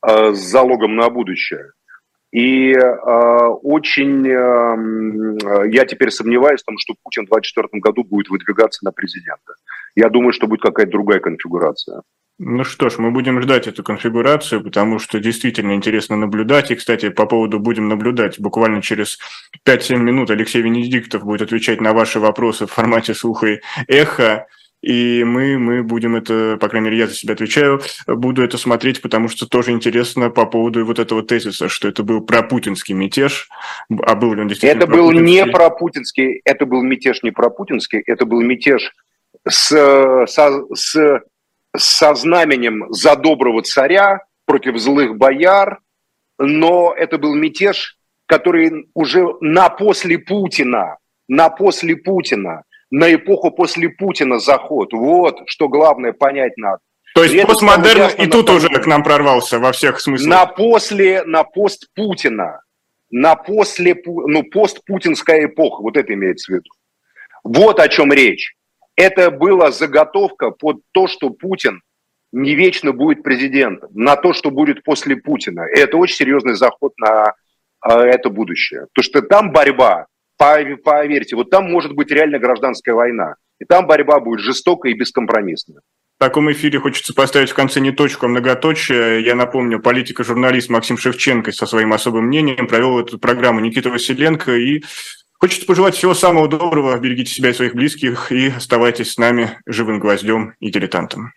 [0.04, 1.70] э, с залогом на будущее.
[2.32, 2.80] И э,
[3.62, 8.92] очень э, я теперь сомневаюсь в том, что Путин в 2024 году будет выдвигаться на
[8.92, 9.54] президента.
[9.94, 12.02] Я думаю, что будет какая-то другая конфигурация.
[12.38, 16.70] Ну что ж, мы будем ждать эту конфигурацию, потому что действительно интересно наблюдать.
[16.70, 19.18] И, кстати, по поводу «будем наблюдать», буквально через
[19.66, 24.46] 5-7 минут Алексей Венедиктов будет отвечать на ваши вопросы в формате слуха и эхо.
[24.82, 29.02] И мы, мы будем это, по крайней мере, я за себя отвечаю, буду это смотреть,
[29.02, 33.48] потому что тоже интересно по поводу вот этого тезиса, что это был пропутинский мятеж,
[34.04, 38.26] а был ли он действительно Это был не пропутинский, это был мятеж не пропутинский, это
[38.26, 38.92] был мятеж
[39.48, 39.72] с,
[40.26, 41.20] с, с
[41.76, 45.80] со знаменем за доброго царя против злых бояр,
[46.38, 50.98] но это был мятеж, который уже на после Путина,
[51.28, 54.92] на после Путина, на эпоху после Путина заход.
[54.92, 56.78] Вот что главное понять надо.
[57.14, 60.28] То есть и постмодерн и тут уже к нам прорвался во всех смыслах.
[60.28, 62.60] На после, на пост Путина,
[63.10, 66.70] на после, ну, постпутинская эпоха, вот это имеется в виду.
[67.42, 68.54] Вот о чем речь.
[68.96, 71.80] Это была заготовка под то, что Путин
[72.32, 75.66] не вечно будет президентом, на то, что будет после Путина.
[75.74, 77.34] И это очень серьезный заход на
[77.80, 78.86] а, это будущее.
[78.92, 80.06] То, что там борьба,
[80.36, 83.34] поверьте, вот там может быть реально гражданская война.
[83.58, 85.80] И там борьба будет жестокая и бескомпромиссная.
[86.16, 89.22] В таком эфире хочется поставить в конце не точку, а многоточие.
[89.22, 93.90] Я напомню, политик и журналист Максим Шевченко со своим особым мнением провел эту программу Никита
[93.90, 94.82] Василенко и
[95.38, 100.00] Хочется пожелать всего самого доброго, берегите себя и своих близких и оставайтесь с нами живым
[100.00, 101.32] гвоздем и дилетантом.